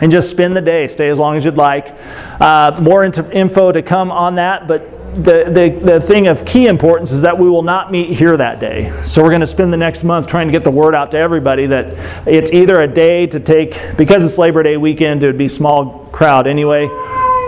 and 0.00 0.10
just 0.10 0.30
spend 0.30 0.56
the 0.56 0.60
day. 0.60 0.86
Stay 0.88 1.08
as 1.08 1.18
long 1.18 1.36
as 1.36 1.44
you'd 1.44 1.56
like. 1.56 1.94
Uh, 2.40 2.76
more 2.80 3.04
info 3.04 3.72
to 3.72 3.82
come 3.82 4.10
on 4.10 4.34
that, 4.34 4.68
but 4.68 4.92
the, 5.14 5.44
the, 5.48 5.80
the 5.82 6.00
thing 6.00 6.26
of 6.26 6.44
key 6.44 6.66
importance 6.66 7.12
is 7.12 7.22
that 7.22 7.38
we 7.38 7.48
will 7.48 7.62
not 7.62 7.90
meet 7.90 8.10
here 8.10 8.36
that 8.36 8.60
day. 8.60 8.92
So 9.02 9.22
we're 9.22 9.30
going 9.30 9.40
to 9.40 9.46
spend 9.46 9.72
the 9.72 9.78
next 9.78 10.04
month 10.04 10.26
trying 10.26 10.48
to 10.48 10.52
get 10.52 10.64
the 10.64 10.70
word 10.70 10.94
out 10.94 11.12
to 11.12 11.18
everybody 11.18 11.66
that 11.66 12.26
it's 12.28 12.52
either 12.52 12.80
a 12.82 12.86
day 12.86 13.26
to 13.28 13.40
take, 13.40 13.96
because 13.96 14.24
it's 14.24 14.38
Labor 14.38 14.62
Day 14.62 14.76
weekend, 14.76 15.22
it 15.22 15.26
would 15.26 15.38
be 15.38 15.48
small 15.48 16.06
crowd 16.12 16.46
anyway. 16.46 16.88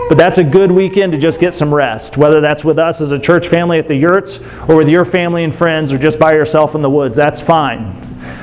But 0.09 0.17
that's 0.17 0.39
a 0.39 0.43
good 0.43 0.71
weekend 0.71 1.13
to 1.13 1.17
just 1.17 1.39
get 1.39 1.53
some 1.53 1.73
rest, 1.73 2.17
whether 2.17 2.41
that's 2.41 2.65
with 2.65 2.79
us 2.79 2.99
as 2.99 3.11
a 3.11 3.19
church 3.19 3.47
family 3.47 3.79
at 3.79 3.87
the 3.87 3.95
yurts 3.95 4.39
or 4.67 4.75
with 4.75 4.89
your 4.89 5.05
family 5.05 5.43
and 5.43 5.53
friends 5.53 5.93
or 5.93 5.97
just 5.97 6.19
by 6.19 6.33
yourself 6.33 6.75
in 6.75 6.81
the 6.81 6.89
woods. 6.89 7.15
That's 7.15 7.39
fine. 7.39 7.95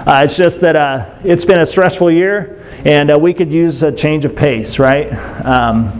Uh, 0.06 0.22
it's 0.24 0.36
just 0.36 0.60
that 0.60 0.76
uh, 0.76 1.18
it's 1.24 1.44
been 1.44 1.58
a 1.58 1.66
stressful 1.66 2.10
year, 2.10 2.62
and 2.84 3.10
uh, 3.10 3.18
we 3.18 3.34
could 3.34 3.52
use 3.52 3.82
a 3.82 3.90
change 3.90 4.24
of 4.24 4.36
pace, 4.36 4.78
right? 4.78 5.12
Um, 5.44 5.90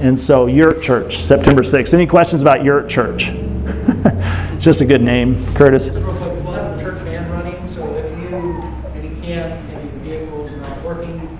and 0.00 0.18
so, 0.18 0.46
Yurt 0.46 0.82
Church, 0.82 1.18
September 1.18 1.62
6th. 1.62 1.92
Any 1.94 2.06
questions 2.06 2.40
about 2.40 2.64
Yurt 2.64 2.88
Church? 2.88 3.28
it's 3.28 4.58
just 4.64 4.80
a 4.80 4.84
good 4.84 5.02
name, 5.02 5.36
Curtis. 5.54 5.90
Just 5.90 5.98
real 5.98 6.16
quick, 6.16 6.44
we'll 6.44 6.52
have 6.54 6.76
the 6.76 6.82
church 6.82 6.98
van 7.02 7.30
running, 7.30 7.68
so 7.68 7.94
if 7.94 8.18
you, 8.18 8.62
if 8.96 9.04
you 9.04 9.22
can't, 9.22 9.52
and 9.52 10.06
your 10.06 10.18
vehicle's 10.18 10.56
not 10.56 10.82
working 10.82 11.38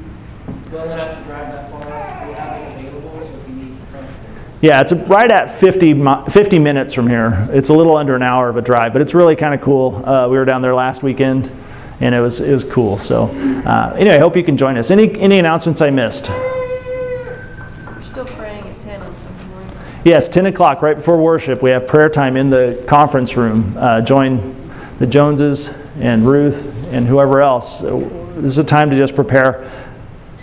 well 0.71 0.93
enough 0.93 1.19
to 1.19 1.25
drive 1.25 1.53
that 1.53 1.71
far, 1.71 1.81
we'll 1.81 2.35
have 2.35 2.61
it 2.61 2.79
available, 2.79 3.21
so 3.21 3.37
if 3.37 3.49
you 3.49 3.55
need 3.55 3.77
transport. 3.91 4.52
Yeah, 4.63 4.81
it's 4.81 4.93
right 4.93 5.29
at 5.29 5.51
50, 5.51 6.05
50 6.31 6.59
minutes 6.61 6.95
from 6.95 7.09
here. 7.09 7.49
It's 7.51 7.69
a 7.69 7.75
little 7.75 7.97
under 7.97 8.15
an 8.15 8.23
hour 8.23 8.49
of 8.49 8.57
a 8.57 8.63
drive, 8.63 8.93
but 8.93 9.03
it's 9.03 9.13
really 9.13 9.35
kind 9.35 9.55
of 9.55 9.61
cool. 9.61 10.09
Uh, 10.09 10.29
we 10.29 10.37
were 10.39 10.45
down 10.45 10.63
there 10.63 10.73
last 10.73 11.03
weekend, 11.03 11.51
and 11.99 12.15
it 12.15 12.21
was 12.21 12.41
it 12.41 12.53
was 12.53 12.63
cool. 12.63 12.97
So, 12.97 13.25
uh, 13.25 13.97
anyway, 13.99 14.15
I 14.15 14.19
hope 14.21 14.37
you 14.37 14.45
can 14.45 14.57
join 14.57 14.77
us. 14.79 14.93
Any 14.93 15.19
any 15.19 15.41
announcements 15.41 15.81
I 15.81 15.91
missed? 15.91 16.31
We're 16.31 18.03
still 18.03 18.25
praying 18.25 18.63
at 18.63 18.81
10 18.83 19.03
on 19.03 19.17
Sunday 19.17 19.45
morning. 19.47 19.77
Yes, 20.05 20.29
10 20.29 20.47
o'clock, 20.47 20.81
right 20.81 20.95
before 20.97 21.21
worship, 21.21 21.61
we 21.61 21.71
have 21.71 21.89
prayer 21.89 22.09
time 22.09 22.37
in 22.37 22.49
the 22.49 22.85
conference 22.87 23.37
room. 23.37 23.75
Uh, 23.77 24.01
join 24.01 24.55
the 25.01 25.09
Joneses 25.09 25.77
and 25.99 26.25
Ruth 26.25 26.87
and 26.93 27.09
whoever 27.09 27.41
else. 27.41 27.81
This 27.81 28.53
is 28.53 28.59
a 28.59 28.65
time 28.65 28.91
to 28.91 28.97
just 28.97 29.17
prepare 29.17 29.69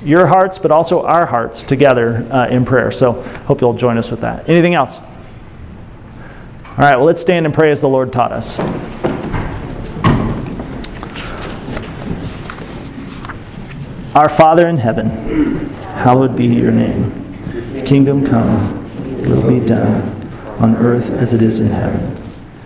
your 0.04 0.28
hearts, 0.28 0.60
but 0.60 0.72
also 0.72 1.04
our 1.04 1.26
hearts 1.26 1.64
together 1.64 2.28
uh, 2.32 2.48
in 2.48 2.66
prayer. 2.66 2.92
So, 2.92 3.22
hope 3.22 3.62
you'll 3.62 3.74
join 3.74 3.98
us 3.98 4.10
with 4.12 4.22
that. 4.22 4.48
Anything 4.48 4.74
else? 4.74 5.00
All 5.00 6.86
right, 6.86 6.96
well, 6.96 7.06
let's 7.06 7.20
stand 7.20 7.46
and 7.46 7.54
pray 7.54 7.72
as 7.72 7.82
the 7.82 7.90
Lord 7.90 8.14
taught 8.14 8.32
us. 8.32 8.58
Our 14.16 14.30
Father 14.30 14.68
in 14.68 14.78
heaven, 14.78 15.08
hallowed 16.00 16.36
be 16.36 16.46
your 16.46 16.72
name. 16.72 17.36
Your 17.74 17.86
kingdom 17.86 18.26
come, 18.26 18.90
will 19.30 19.48
be 19.48 19.66
done, 19.66 20.02
on 20.60 20.76
earth 20.78 21.12
as 21.12 21.34
it 21.34 21.42
is 21.42 21.60
in 21.60 21.68
heaven. 21.68 22.16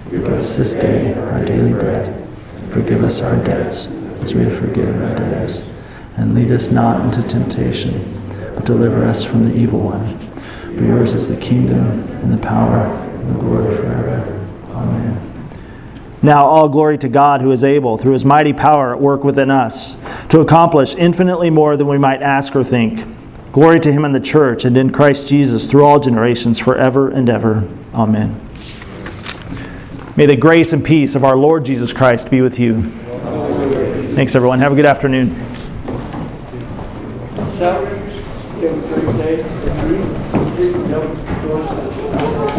Give 0.10 0.26
us 0.28 0.58
this 0.58 0.76
day 0.76 1.13
our 1.15 1.43
daily 1.43 1.74
bread. 1.74 2.28
Forgive 2.69 3.04
us 3.04 3.22
our 3.22 3.43
debts, 3.43 3.88
as 4.22 4.34
we 4.34 4.50
forgive 4.50 5.02
our 5.02 5.15
debtors. 5.15 5.83
And 6.15 6.36
lead 6.36 6.52
us 6.52 6.71
not 6.71 7.02
into 7.02 7.28
temptation, 7.28 8.23
but 8.56 8.65
deliver 8.65 9.04
us 9.04 9.23
from 9.23 9.45
the 9.45 9.56
evil 9.56 9.80
one. 9.80 10.17
For 10.78 10.84
yours 10.84 11.13
is 11.13 11.30
the 11.30 11.39
kingdom, 11.43 12.02
and 12.21 12.32
the 12.32 12.38
power, 12.38 12.86
and 12.86 13.36
the 13.36 13.39
glory 13.39 13.76
forever. 13.76 14.47
Amen. 14.69 15.19
Now, 16.21 16.45
all 16.45 16.69
glory 16.69 16.97
to 16.99 17.10
God 17.10 17.41
who 17.41 17.52
is 17.52 17.63
able, 17.63 17.97
through 17.97 18.13
his 18.13 18.26
mighty 18.26 18.54
power 18.54 18.93
at 18.93 19.02
work 19.02 19.23
within 19.23 19.52
us, 19.52 19.97
to 20.30 20.39
accomplish 20.39 20.95
infinitely 20.95 21.49
more 21.49 21.78
than 21.78 21.88
we 21.88 21.97
might 21.97 22.21
ask 22.21 22.56
or 22.56 22.63
think. 22.63 23.06
Glory 23.52 23.80
to 23.82 23.91
him 23.91 24.04
in 24.04 24.13
the 24.13 24.19
church 24.19 24.65
and 24.65 24.76
in 24.78 24.91
Christ 24.91 25.28
Jesus 25.28 25.67
through 25.67 25.86
all 25.86 25.99
generations, 25.99 26.58
forever 26.58 27.10
and 27.10 27.29
ever. 27.29 27.67
Amen. 27.94 28.40
May 30.15 30.25
the 30.25 30.35
grace 30.35 30.73
and 30.73 30.83
peace 30.83 31.15
of 31.15 31.23
our 31.23 31.35
Lord 31.35 31.65
Jesus 31.65 31.94
Christ 31.94 32.31
be 32.31 32.42
with 32.42 32.60
you. 32.60 32.83
Thanks, 34.13 34.35
everyone. 34.35 34.60
Have 34.60 34.71
a 34.71 34.75
good 34.75 34.85
afternoon. 34.85 35.52
Saturday, 37.64 37.96
you 38.60 38.68
have 38.68 39.08
a 39.08 39.14
great 39.14 39.38
day. 39.38 39.63